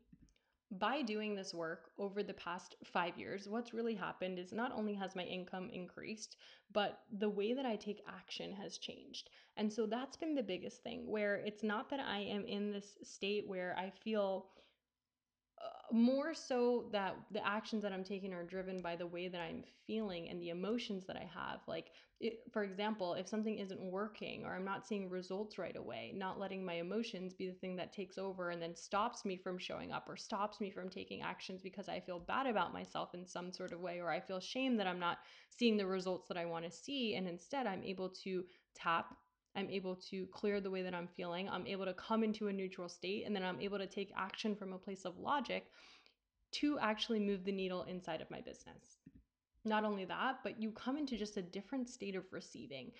by 0.71 1.01
doing 1.01 1.35
this 1.35 1.53
work 1.53 1.91
over 1.97 2.23
the 2.23 2.33
past 2.33 2.75
five 2.83 3.17
years, 3.17 3.47
what's 3.47 3.73
really 3.73 3.95
happened 3.95 4.37
is 4.37 4.51
not 4.51 4.73
only 4.73 4.93
has 4.93 5.15
my 5.15 5.23
income 5.23 5.69
increased, 5.71 6.35
but 6.73 6.99
the 7.19 7.29
way 7.29 7.53
that 7.53 7.65
I 7.65 7.77
take 7.77 8.03
action 8.07 8.51
has 8.53 8.77
changed. 8.77 9.29
And 9.55 9.71
so 9.71 9.85
that's 9.85 10.17
been 10.17 10.35
the 10.35 10.43
biggest 10.43 10.83
thing 10.83 11.07
where 11.07 11.35
it's 11.37 11.63
not 11.63 11.89
that 11.89 12.01
I 12.01 12.19
am 12.19 12.45
in 12.45 12.71
this 12.71 12.97
state 13.03 13.47
where 13.47 13.75
I 13.77 13.89
feel 13.89 14.47
more 15.91 16.33
so 16.33 16.89
that 16.91 17.15
the 17.31 17.45
actions 17.45 17.81
that 17.83 17.93
I'm 17.93 18.03
taking 18.03 18.33
are 18.33 18.43
driven 18.43 18.81
by 18.81 18.95
the 18.95 19.07
way 19.07 19.27
that 19.27 19.39
I'm 19.39 19.63
feeling 19.85 20.29
and 20.29 20.41
the 20.41 20.49
emotions 20.49 21.05
that 21.05 21.15
I 21.15 21.29
have. 21.33 21.61
Like, 21.67 21.91
it, 22.19 22.39
for 22.51 22.63
example, 22.63 23.13
if 23.13 23.27
something 23.27 23.57
isn't 23.57 23.79
working 23.79 24.43
or 24.43 24.53
I'm 24.53 24.65
not 24.65 24.85
seeing 24.85 25.09
results 25.09 25.57
right 25.57 25.75
away, 25.75 26.13
not 26.15 26.39
letting 26.39 26.65
my 26.65 26.73
emotions 26.73 27.33
be 27.33 27.47
the 27.47 27.55
thing 27.55 27.75
that 27.77 27.93
takes 27.93 28.17
over 28.17 28.49
and 28.49 28.61
then 28.61 28.75
stops 28.75 29.23
me 29.23 29.37
from 29.37 29.57
showing 29.57 29.91
up 29.91 30.09
or 30.09 30.17
stops 30.17 30.59
me 30.59 30.71
from 30.71 30.89
taking 30.89 31.21
actions 31.21 31.61
because 31.61 31.87
I 31.87 31.99
feel 31.99 32.19
bad 32.19 32.47
about 32.47 32.73
myself 32.73 33.13
in 33.13 33.25
some 33.25 33.53
sort 33.53 33.71
of 33.71 33.79
way 33.79 33.99
or 33.99 34.09
I 34.09 34.19
feel 34.19 34.39
shame 34.39 34.77
that 34.77 34.87
I'm 34.87 34.99
not 34.99 35.19
seeing 35.49 35.77
the 35.77 35.87
results 35.87 36.27
that 36.27 36.37
I 36.37 36.45
want 36.45 36.65
to 36.65 36.71
see. 36.71 37.15
And 37.15 37.27
instead, 37.27 37.67
I'm 37.67 37.83
able 37.83 38.09
to 38.23 38.43
tap 38.75 39.15
I'm 39.57 39.69
able 39.71 39.95
to 40.11 40.27
clear 40.27 40.61
the 40.61 40.69
way 40.69 40.83
that 40.83 40.93
I'm 40.93 41.07
feeling. 41.07 41.49
I'm 41.49 41.65
able 41.65 41.85
to 41.85 41.93
come 41.93 42.23
into 42.23 42.47
a 42.47 42.53
neutral 42.53 42.87
state 42.87 43.25
and 43.25 43.35
then 43.35 43.43
I'm 43.43 43.59
able 43.59 43.79
to 43.79 43.87
take 43.87 44.13
action 44.15 44.55
from 44.55 44.71
a 44.71 44.77
place 44.77 45.03
of 45.03 45.17
logic 45.17 45.65
to 46.53 46.77
actually 46.79 47.19
move 47.19 47.43
the 47.43 47.51
needle 47.51 47.83
inside 47.83 48.21
of 48.21 48.29
my 48.29 48.39
business. 48.39 48.97
Not 49.65 49.83
only 49.83 50.05
that, 50.05 50.39
but 50.43 50.61
you 50.61 50.71
come 50.71 50.95
into 50.95 51.17
just 51.17 51.37
a 51.37 51.41
different 51.41 51.89
state 51.89 52.15
of 52.15 52.23
receiving. 52.31 52.91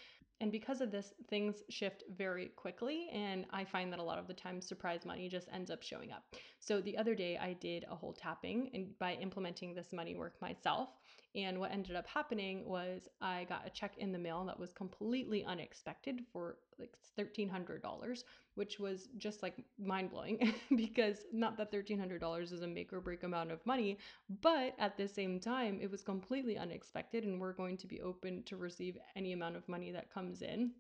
And 0.42 0.52
because 0.52 0.82
of 0.82 0.92
this, 0.92 1.14
things 1.30 1.64
shift 1.70 2.04
very 2.16 2.48
quickly. 2.48 3.08
And 3.14 3.46
I 3.52 3.64
find 3.64 3.92
that 3.94 4.00
a 4.00 4.04
lot 4.04 4.20
of 4.20 4.28
the 4.28 4.34
time, 4.34 4.62
surprise 4.62 5.06
money 5.06 5.30
just 5.30 5.48
ends 5.54 5.72
up 5.72 5.82
showing 5.82 6.12
up. 6.12 6.24
So 6.60 6.82
the 6.82 6.98
other 6.98 7.16
day, 7.16 7.38
I 7.38 7.54
did 7.54 7.86
a 7.90 7.96
whole 7.96 8.14
tapping 8.14 8.70
and 8.74 8.98
by 9.00 9.14
implementing 9.14 9.74
this 9.74 9.94
money 9.94 10.16
work 10.16 10.40
myself. 10.42 10.90
And 11.38 11.60
what 11.60 11.72
ended 11.72 11.96
up 11.96 12.08
happening 12.08 12.66
was 12.66 13.08
I 13.22 13.46
got 13.48 13.68
a 13.68 13.70
check 13.70 13.94
in 14.00 14.12
the 14.12 14.18
mail 14.18 14.44
that 14.46 14.60
was 14.60 14.74
completely 14.74 15.46
unexpected 15.46 16.22
for 16.34 16.58
like 16.80 16.98
$1,300, 17.16 18.24
which 18.56 18.80
was 18.80 19.10
just 19.20 19.44
like 19.44 19.64
mind 19.78 20.10
blowing 20.10 20.56
because 20.76 21.26
not 21.32 21.56
that 21.58 21.72
$1,300 21.72 22.52
is 22.52 22.62
a 22.62 22.68
make 22.68 22.92
or 22.92 23.00
break 23.00 23.22
amount 23.22 23.52
of 23.52 23.64
money, 23.68 24.00
but 24.42 24.74
at 24.80 24.98
the 24.98 25.08
same 25.08 25.40
time, 25.40 25.78
it 25.80 25.92
was 25.92 26.02
completely 26.02 26.58
unexpected 26.58 27.24
and 27.24 27.40
we're 27.40 27.54
going 27.54 27.78
to 27.78 27.88
be 27.88 28.02
open 28.02 28.42
to 28.44 28.58
receive 28.58 28.98
any 29.16 29.34
amount 29.34 29.56
of 29.56 29.70
money 29.70 29.92
that 29.92 30.12
comes 30.12 30.42
in. 30.42 30.72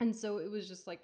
And 0.00 0.14
so 0.14 0.38
it 0.38 0.50
was 0.50 0.66
just 0.66 0.88
like 0.88 1.02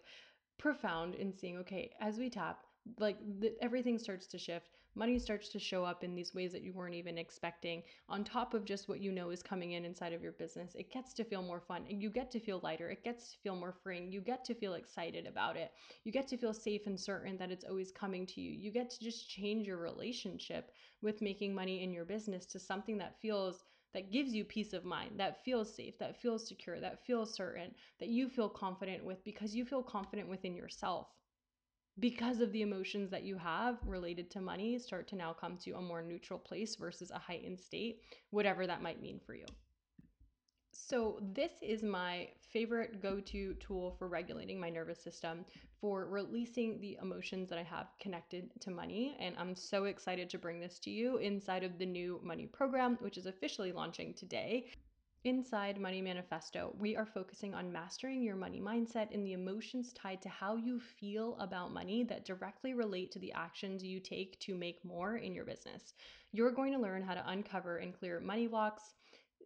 profound 0.59 1.15
in 1.15 1.33
seeing, 1.33 1.57
okay, 1.59 1.93
as 2.01 2.19
we 2.19 2.31
tap, 2.31 2.65
like 2.99 3.19
the, 3.41 3.53
everything 3.63 3.99
starts 3.99 4.27
to 4.29 4.39
shift. 4.39 4.71
Money 4.95 5.19
starts 5.19 5.49
to 5.51 5.59
show 5.59 5.85
up 5.85 6.03
in 6.03 6.15
these 6.15 6.35
ways 6.35 6.53
that 6.53 6.63
you 6.63 6.73
weren't 6.73 6.95
even 6.95 7.19
expecting. 7.19 7.83
On 8.09 8.25
top 8.25 8.55
of 8.55 8.65
just 8.65 8.89
what 8.89 9.01
you 9.01 9.13
know 9.13 9.31
is 9.31 9.43
coming 9.43 9.73
in 9.73 9.85
inside 9.85 10.13
of 10.13 10.23
your 10.23 10.33
business 10.33 10.75
it 10.75 10.93
gets 10.93 11.13
to 11.15 11.25
feel 11.25 11.43
more 11.43 11.61
fun. 11.61 11.85
And 11.89 12.03
you 12.03 12.11
get 12.11 12.31
to 12.33 12.41
feel 12.41 12.61
lighter. 12.63 12.91
It 12.91 13.05
gets 13.05 13.33
to 13.33 13.39
feel 13.39 13.57
more 13.57 13.73
freeing. 13.73 14.11
You 14.11 14.21
get 14.21 14.45
to 14.47 14.55
feel 14.55 14.75
excited 14.75 15.27
about 15.27 15.57
it. 15.57 15.73
You 16.05 16.13
get 16.13 16.27
to 16.29 16.37
feel 16.37 16.55
safe 16.55 16.87
and 16.87 16.99
certain 16.99 17.37
that 17.39 17.51
it's 17.51 17.65
always 17.65 17.93
coming 17.93 18.27
to 18.27 18.41
you. 18.41 18.51
You 18.53 18.71
get 18.73 18.91
to 18.91 19.01
just 19.01 19.29
change 19.29 19.67
your 19.67 19.79
relationship 19.79 20.73
with 21.03 21.23
making 21.23 21.55
money 21.55 21.83
in 21.83 21.93
your 21.93 22.05
business 22.05 22.47
to 22.47 22.59
something 22.59 22.99
that 22.99 23.21
feels 23.21 23.65
that 23.95 24.13
gives 24.13 24.35
you 24.35 24.45
peace 24.45 24.75
of 24.75 24.85
mind, 24.85 25.13
that 25.19 25.43
feels 25.45 25.75
safe, 25.75 25.99
that 25.99 26.21
feels 26.21 26.47
secure, 26.47 26.79
that 26.79 27.05
feels 27.07 27.35
certain, 27.35 27.75
that 27.99 28.09
you 28.09 28.29
feel 28.29 28.49
confident 28.49 29.03
with 29.05 29.25
because 29.25 29.55
you 29.55 29.65
feel 29.65 29.83
confident 29.83 30.29
within 30.29 30.55
yourself 30.55 31.09
because 32.01 32.41
of 32.41 32.53
the 32.53 32.63
emotions 32.63 33.11
that 33.11 33.25
you 33.25 33.37
have 33.37 33.79
related 33.85 34.31
to 34.31 34.41
money 34.41 34.79
start 34.79 35.09
to 35.09 35.17
now 35.17 35.33
come 35.33 35.57
to 35.59 35.73
a 35.73 35.81
more 35.81 36.03
neutral 36.03 36.39
place 36.39 36.77
versus 36.77 37.11
a 37.11 37.19
heightened 37.19 37.59
state, 37.59 38.03
whatever 38.31 38.67
that 38.67 38.83
might 38.83 39.03
mean 39.03 39.21
for 39.25 39.35
you. 39.35 39.47
So, 40.71 41.19
this 41.35 41.53
is 41.61 41.83
my 41.83 42.29
favorite 42.53 43.03
go 43.03 43.21
to 43.21 43.55
tool 43.55 43.97
for 43.99 44.09
regulating 44.09 44.61
my 44.61 44.71
nervous 44.71 45.03
system, 45.03 45.45
for 45.81 46.07
releasing 46.07 46.81
the 46.81 46.97
emotions 47.03 47.49
that 47.51 47.59
I 47.59 47.65
have 47.65 47.89
connected 48.01 48.51
to 48.61 48.71
money. 48.71 49.17
And 49.21 49.35
I'm 49.39 49.57
so 49.57 49.85
excited 49.85 50.31
to 50.31 50.39
bring 50.39 50.61
this 50.61 50.79
to 50.81 50.91
you 50.91 51.17
inside 51.19 51.65
of 51.65 51.79
the 51.79 51.87
new 51.87 52.21
money 52.23 52.47
program, 52.47 52.97
which 53.01 53.19
is 53.19 53.27
officially 53.27 53.73
launching 53.73 54.15
today. 54.15 54.71
Inside 55.29 55.79
Money 55.79 56.01
Manifesto, 56.01 56.75
we 56.79 56.97
are 56.97 57.05
focusing 57.05 57.53
on 57.53 57.71
mastering 57.71 58.23
your 58.23 58.35
money 58.35 58.63
mindset 58.63 59.13
and 59.13 59.27
the 59.27 59.35
emotions 59.35 59.93
tied 59.93 60.23
to 60.23 60.31
how 60.31 60.57
you 60.57 60.81
feel 60.81 61.37
about 61.39 61.71
money 61.71 62.03
that 62.05 62.25
directly 62.25 62.73
relate 62.73 63.13
to 63.13 63.19
the 63.19 63.35
actions 63.35 63.85
you 63.85 64.01
take 64.01 64.41
to 64.41 64.55
make 64.55 64.83
more 64.87 65.17
in 65.17 65.35
your 65.35 65.45
business. 65.45 65.93
You're 66.33 66.51
going 66.51 66.73
to 66.73 66.79
learn 66.79 67.03
how 67.03 67.13
to 67.13 67.29
uncover 67.29 67.77
and 67.77 67.93
clear 67.93 68.21
money 68.21 68.47
blocks, 68.47 68.95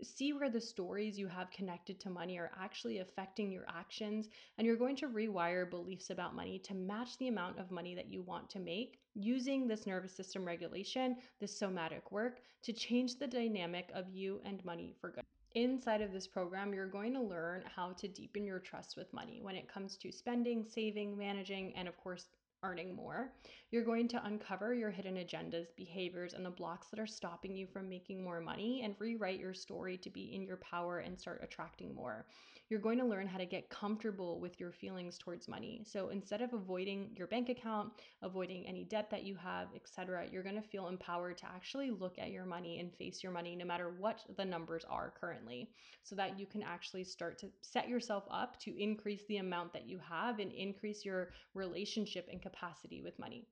see 0.04 0.32
where 0.32 0.48
the 0.48 0.60
stories 0.60 1.18
you 1.18 1.26
have 1.26 1.50
connected 1.50 1.98
to 1.98 2.10
money 2.10 2.38
are 2.38 2.52
actually 2.56 2.98
affecting 2.98 3.50
your 3.50 3.66
actions, 3.68 4.28
and 4.58 4.66
you're 4.68 4.76
going 4.76 4.94
to 4.94 5.08
rewire 5.08 5.68
beliefs 5.68 6.10
about 6.10 6.36
money 6.36 6.60
to 6.60 6.74
match 6.74 7.18
the 7.18 7.26
amount 7.26 7.58
of 7.58 7.72
money 7.72 7.96
that 7.96 8.06
you 8.06 8.22
want 8.22 8.48
to 8.50 8.60
make 8.60 9.00
using 9.16 9.66
this 9.66 9.84
nervous 9.84 10.14
system 10.14 10.44
regulation, 10.44 11.16
this 11.40 11.58
somatic 11.58 12.12
work 12.12 12.38
to 12.62 12.72
change 12.72 13.18
the 13.18 13.26
dynamic 13.26 13.90
of 13.96 14.08
you 14.08 14.40
and 14.44 14.64
money 14.64 14.94
for 15.00 15.10
good. 15.10 15.24
Inside 15.54 16.00
of 16.00 16.12
this 16.12 16.26
program, 16.26 16.72
you're 16.72 16.86
going 16.86 17.12
to 17.12 17.20
learn 17.20 17.62
how 17.76 17.92
to 17.92 18.08
deepen 18.08 18.46
your 18.46 18.58
trust 18.58 18.96
with 18.96 19.12
money 19.12 19.40
when 19.42 19.54
it 19.54 19.68
comes 19.68 19.98
to 19.98 20.10
spending, 20.10 20.64
saving, 20.64 21.16
managing, 21.18 21.74
and 21.76 21.86
of 21.86 21.96
course, 21.98 22.28
earning 22.62 22.96
more. 22.96 23.32
You're 23.70 23.84
going 23.84 24.08
to 24.08 24.24
uncover 24.24 24.72
your 24.72 24.90
hidden 24.90 25.16
agendas, 25.16 25.66
behaviors, 25.76 26.32
and 26.32 26.46
the 26.46 26.50
blocks 26.50 26.86
that 26.88 26.98
are 26.98 27.06
stopping 27.06 27.54
you 27.54 27.66
from 27.66 27.88
making 27.88 28.24
more 28.24 28.40
money 28.40 28.82
and 28.82 28.94
rewrite 28.98 29.40
your 29.40 29.52
story 29.52 29.98
to 29.98 30.08
be 30.08 30.34
in 30.34 30.42
your 30.42 30.56
power 30.58 31.00
and 31.00 31.20
start 31.20 31.40
attracting 31.42 31.94
more 31.94 32.24
you're 32.72 32.80
going 32.80 32.98
to 32.98 33.04
learn 33.04 33.26
how 33.26 33.36
to 33.36 33.44
get 33.44 33.68
comfortable 33.68 34.40
with 34.40 34.58
your 34.58 34.72
feelings 34.72 35.18
towards 35.18 35.46
money. 35.46 35.82
So 35.84 36.08
instead 36.08 36.40
of 36.40 36.54
avoiding 36.54 37.10
your 37.14 37.26
bank 37.26 37.50
account, 37.50 37.92
avoiding 38.22 38.66
any 38.66 38.84
debt 38.84 39.10
that 39.10 39.24
you 39.24 39.36
have, 39.36 39.68
etc., 39.76 40.24
you're 40.32 40.42
going 40.42 40.54
to 40.54 40.62
feel 40.62 40.88
empowered 40.88 41.36
to 41.36 41.44
actually 41.44 41.90
look 41.90 42.18
at 42.18 42.30
your 42.30 42.46
money 42.46 42.80
and 42.80 42.90
face 42.94 43.22
your 43.22 43.30
money 43.30 43.54
no 43.54 43.66
matter 43.66 43.90
what 43.98 44.20
the 44.38 44.44
numbers 44.46 44.86
are 44.88 45.12
currently, 45.20 45.68
so 46.02 46.16
that 46.16 46.38
you 46.38 46.46
can 46.46 46.62
actually 46.62 47.04
start 47.04 47.38
to 47.40 47.48
set 47.60 47.90
yourself 47.90 48.24
up 48.30 48.58
to 48.60 48.74
increase 48.82 49.24
the 49.28 49.36
amount 49.36 49.74
that 49.74 49.86
you 49.86 50.00
have 50.08 50.38
and 50.38 50.50
increase 50.50 51.04
your 51.04 51.28
relationship 51.52 52.26
and 52.32 52.40
capacity 52.40 53.02
with 53.02 53.18
money. 53.18 53.46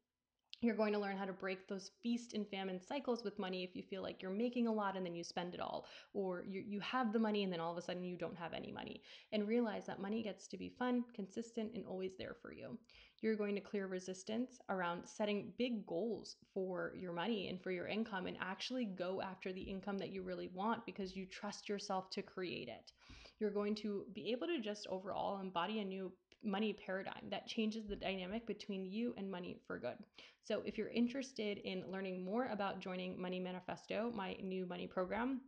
You're 0.62 0.76
going 0.76 0.92
to 0.92 0.98
learn 0.98 1.16
how 1.16 1.24
to 1.24 1.32
break 1.32 1.68
those 1.68 1.90
feast 2.02 2.34
and 2.34 2.46
famine 2.46 2.82
cycles 2.86 3.24
with 3.24 3.38
money 3.38 3.64
if 3.64 3.74
you 3.74 3.82
feel 3.82 4.02
like 4.02 4.20
you're 4.20 4.30
making 4.30 4.66
a 4.66 4.72
lot 4.72 4.94
and 4.94 5.06
then 5.06 5.14
you 5.14 5.24
spend 5.24 5.54
it 5.54 5.60
all, 5.60 5.86
or 6.12 6.44
you, 6.46 6.62
you 6.66 6.80
have 6.80 7.14
the 7.14 7.18
money 7.18 7.44
and 7.44 7.50
then 7.50 7.60
all 7.60 7.72
of 7.72 7.78
a 7.78 7.82
sudden 7.82 8.04
you 8.04 8.14
don't 8.14 8.36
have 8.36 8.52
any 8.52 8.70
money. 8.70 9.00
And 9.32 9.48
realize 9.48 9.86
that 9.86 10.02
money 10.02 10.22
gets 10.22 10.46
to 10.48 10.58
be 10.58 10.68
fun, 10.68 11.04
consistent, 11.14 11.72
and 11.74 11.86
always 11.86 12.12
there 12.18 12.36
for 12.42 12.52
you. 12.52 12.76
You're 13.22 13.36
going 13.36 13.54
to 13.54 13.62
clear 13.62 13.86
resistance 13.86 14.58
around 14.68 15.06
setting 15.06 15.54
big 15.56 15.86
goals 15.86 16.36
for 16.52 16.92
your 16.94 17.14
money 17.14 17.48
and 17.48 17.58
for 17.58 17.70
your 17.70 17.86
income 17.86 18.26
and 18.26 18.36
actually 18.38 18.84
go 18.84 19.22
after 19.22 19.54
the 19.54 19.62
income 19.62 19.96
that 19.96 20.12
you 20.12 20.20
really 20.20 20.48
want 20.48 20.84
because 20.84 21.16
you 21.16 21.24
trust 21.24 21.70
yourself 21.70 22.10
to 22.10 22.20
create 22.20 22.68
it. 22.68 22.92
You're 23.38 23.50
going 23.50 23.74
to 23.76 24.04
be 24.12 24.30
able 24.30 24.46
to 24.48 24.60
just 24.60 24.86
overall 24.88 25.40
embody 25.40 25.78
a 25.78 25.84
new 25.86 26.12
money 26.42 26.72
paradigm 26.72 27.28
that 27.30 27.46
changes 27.46 27.86
the 27.86 27.96
dynamic 27.96 28.46
between 28.46 28.86
you 28.86 29.14
and 29.16 29.30
money 29.30 29.58
for 29.66 29.78
good. 29.78 29.96
So, 30.42 30.62
if 30.64 30.78
you're 30.78 30.88
interested 30.88 31.58
in 31.58 31.84
learning 31.90 32.24
more 32.24 32.46
about 32.46 32.80
joining 32.80 33.20
Money 33.20 33.38
Manifesto, 33.38 34.10
my 34.14 34.36
new 34.42 34.66
money 34.66 34.86
program, 34.86 35.40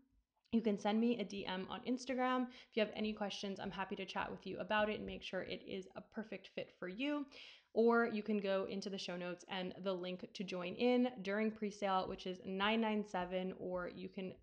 you 0.53 0.61
can 0.61 0.79
send 0.79 1.01
me 1.01 1.19
a 1.19 1.25
DM 1.25 1.69
on 1.71 1.81
Instagram. 1.89 2.47
If 2.51 2.77
you 2.77 2.81
have 2.81 2.93
any 2.95 3.15
questions, 3.15 3.59
I'm 3.59 3.71
happy 3.71 3.97
to 3.97 4.05
chat 4.05 4.31
with 4.31 4.47
you 4.47 4.59
about 4.59 4.91
it 4.91 4.99
and 4.99 5.07
make 5.07 5.23
sure 5.23 5.43
it 5.43 5.63
is 5.67 5.89
a 5.97 6.03
perfect 6.03 6.51
fit 6.55 6.75
for 6.79 6.89
you. 6.89 7.25
Or 7.73 8.07
you 8.07 8.23
can 8.23 8.39
go 8.39 8.67
into 8.69 8.91
the 8.91 8.99
show 8.99 9.17
notes 9.17 9.47
and 9.49 9.75
the 9.83 9.95
link 9.95 10.29
to 10.35 10.45
join 10.45 10.75
in 10.75 11.09
during 11.23 11.51
pre-sale, 11.51 12.05
which 12.07 12.27
is 12.27 12.39
997, 12.45 13.55
or 13.59 13.91
you 13.95 14.11
can 14.11 14.35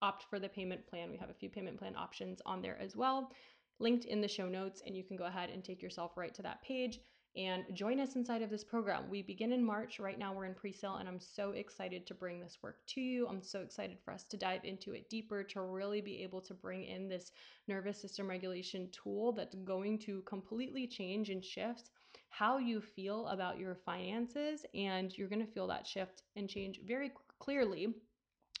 opt 0.00 0.24
for 0.30 0.38
the 0.38 0.48
payment 0.48 0.86
plan. 0.86 1.10
We 1.10 1.18
have 1.18 1.28
a 1.28 1.34
few 1.34 1.50
payment 1.50 1.78
plan 1.78 1.94
options 1.96 2.40
on 2.46 2.62
there 2.62 2.78
as 2.80 2.96
well 2.96 3.30
linked 3.78 4.04
in 4.04 4.20
the 4.20 4.28
show 4.28 4.48
notes, 4.48 4.82
and 4.86 4.96
you 4.96 5.04
can 5.04 5.16
go 5.16 5.24
ahead 5.24 5.50
and 5.50 5.64
take 5.64 5.82
yourself 5.82 6.16
right 6.16 6.34
to 6.34 6.42
that 6.42 6.62
page 6.62 7.00
and 7.36 7.64
join 7.72 8.00
us 8.00 8.16
inside 8.16 8.42
of 8.42 8.50
this 8.50 8.64
program. 8.64 9.08
We 9.08 9.22
begin 9.22 9.52
in 9.52 9.64
March. 9.64 10.00
Right 10.00 10.18
now, 10.18 10.32
we're 10.32 10.46
in 10.46 10.54
pre 10.54 10.72
sale, 10.72 10.96
and 10.96 11.08
I'm 11.08 11.20
so 11.20 11.50
excited 11.50 12.06
to 12.06 12.14
bring 12.14 12.40
this 12.40 12.58
work 12.62 12.78
to 12.88 13.00
you. 13.00 13.28
I'm 13.28 13.42
so 13.42 13.60
excited 13.60 13.98
for 14.04 14.12
us 14.12 14.24
to 14.24 14.36
dive 14.36 14.64
into 14.64 14.92
it 14.92 15.08
deeper 15.08 15.44
to 15.44 15.60
really 15.60 16.00
be 16.00 16.22
able 16.22 16.40
to 16.42 16.54
bring 16.54 16.84
in 16.84 17.08
this 17.08 17.30
nervous 17.68 18.00
system 18.00 18.28
regulation 18.28 18.88
tool 18.90 19.32
that's 19.32 19.54
going 19.54 19.98
to 20.00 20.22
completely 20.22 20.86
change 20.86 21.30
and 21.30 21.44
shift 21.44 21.90
how 22.30 22.58
you 22.58 22.80
feel 22.80 23.26
about 23.28 23.58
your 23.58 23.74
finances. 23.74 24.64
And 24.74 25.16
you're 25.16 25.28
going 25.28 25.44
to 25.44 25.52
feel 25.52 25.66
that 25.68 25.86
shift 25.86 26.22
and 26.36 26.48
change 26.48 26.80
very 26.86 27.12
clearly 27.38 27.94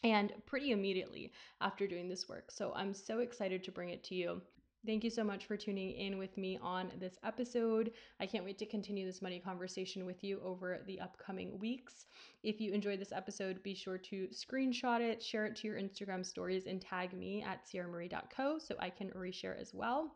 and 0.04 0.32
pretty 0.46 0.70
immediately 0.70 1.32
after 1.60 1.86
doing 1.86 2.08
this 2.08 2.28
work. 2.28 2.50
So 2.50 2.72
I'm 2.74 2.94
so 2.94 3.18
excited 3.18 3.64
to 3.64 3.72
bring 3.72 3.90
it 3.90 4.04
to 4.04 4.14
you. 4.14 4.40
Thank 4.86 5.02
you 5.02 5.10
so 5.10 5.24
much 5.24 5.46
for 5.46 5.56
tuning 5.56 5.90
in 5.90 6.18
with 6.18 6.36
me 6.38 6.58
on 6.62 6.92
this 7.00 7.18
episode. 7.24 7.92
I 8.20 8.26
can't 8.26 8.44
wait 8.44 8.58
to 8.58 8.66
continue 8.66 9.04
this 9.04 9.20
money 9.20 9.40
conversation 9.40 10.06
with 10.06 10.22
you 10.22 10.40
over 10.42 10.80
the 10.86 11.00
upcoming 11.00 11.58
weeks. 11.58 12.06
If 12.44 12.60
you 12.60 12.72
enjoyed 12.72 13.00
this 13.00 13.12
episode, 13.12 13.62
be 13.62 13.74
sure 13.74 13.98
to 13.98 14.28
screenshot 14.28 15.00
it, 15.00 15.22
share 15.22 15.46
it 15.46 15.56
to 15.56 15.66
your 15.66 15.78
Instagram 15.78 16.24
stories, 16.24 16.66
and 16.66 16.80
tag 16.80 17.12
me 17.12 17.42
at 17.42 17.66
ciaramarie.co 17.66 18.58
so 18.58 18.76
I 18.78 18.88
can 18.90 19.10
reshare 19.10 19.60
as 19.60 19.74
well. 19.74 20.12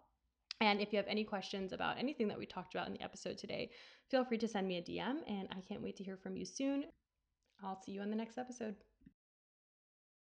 And 0.60 0.80
if 0.80 0.92
you 0.92 0.96
have 0.96 1.08
any 1.08 1.24
questions 1.24 1.72
about 1.72 1.98
anything 1.98 2.28
that 2.28 2.38
we 2.38 2.46
talked 2.46 2.74
about 2.74 2.86
in 2.86 2.92
the 2.92 3.02
episode 3.02 3.36
today, 3.36 3.70
feel 4.10 4.24
free 4.24 4.38
to 4.38 4.48
send 4.48 4.68
me 4.68 4.78
a 4.78 4.82
DM, 4.82 5.16
and 5.26 5.48
I 5.50 5.60
can't 5.60 5.82
wait 5.82 5.96
to 5.96 6.04
hear 6.04 6.16
from 6.16 6.36
you 6.36 6.44
soon. 6.44 6.84
I'll 7.64 7.80
see 7.82 7.92
you 7.92 8.00
on 8.00 8.10
the 8.10 8.16
next 8.16 8.38
episode. 8.38 8.76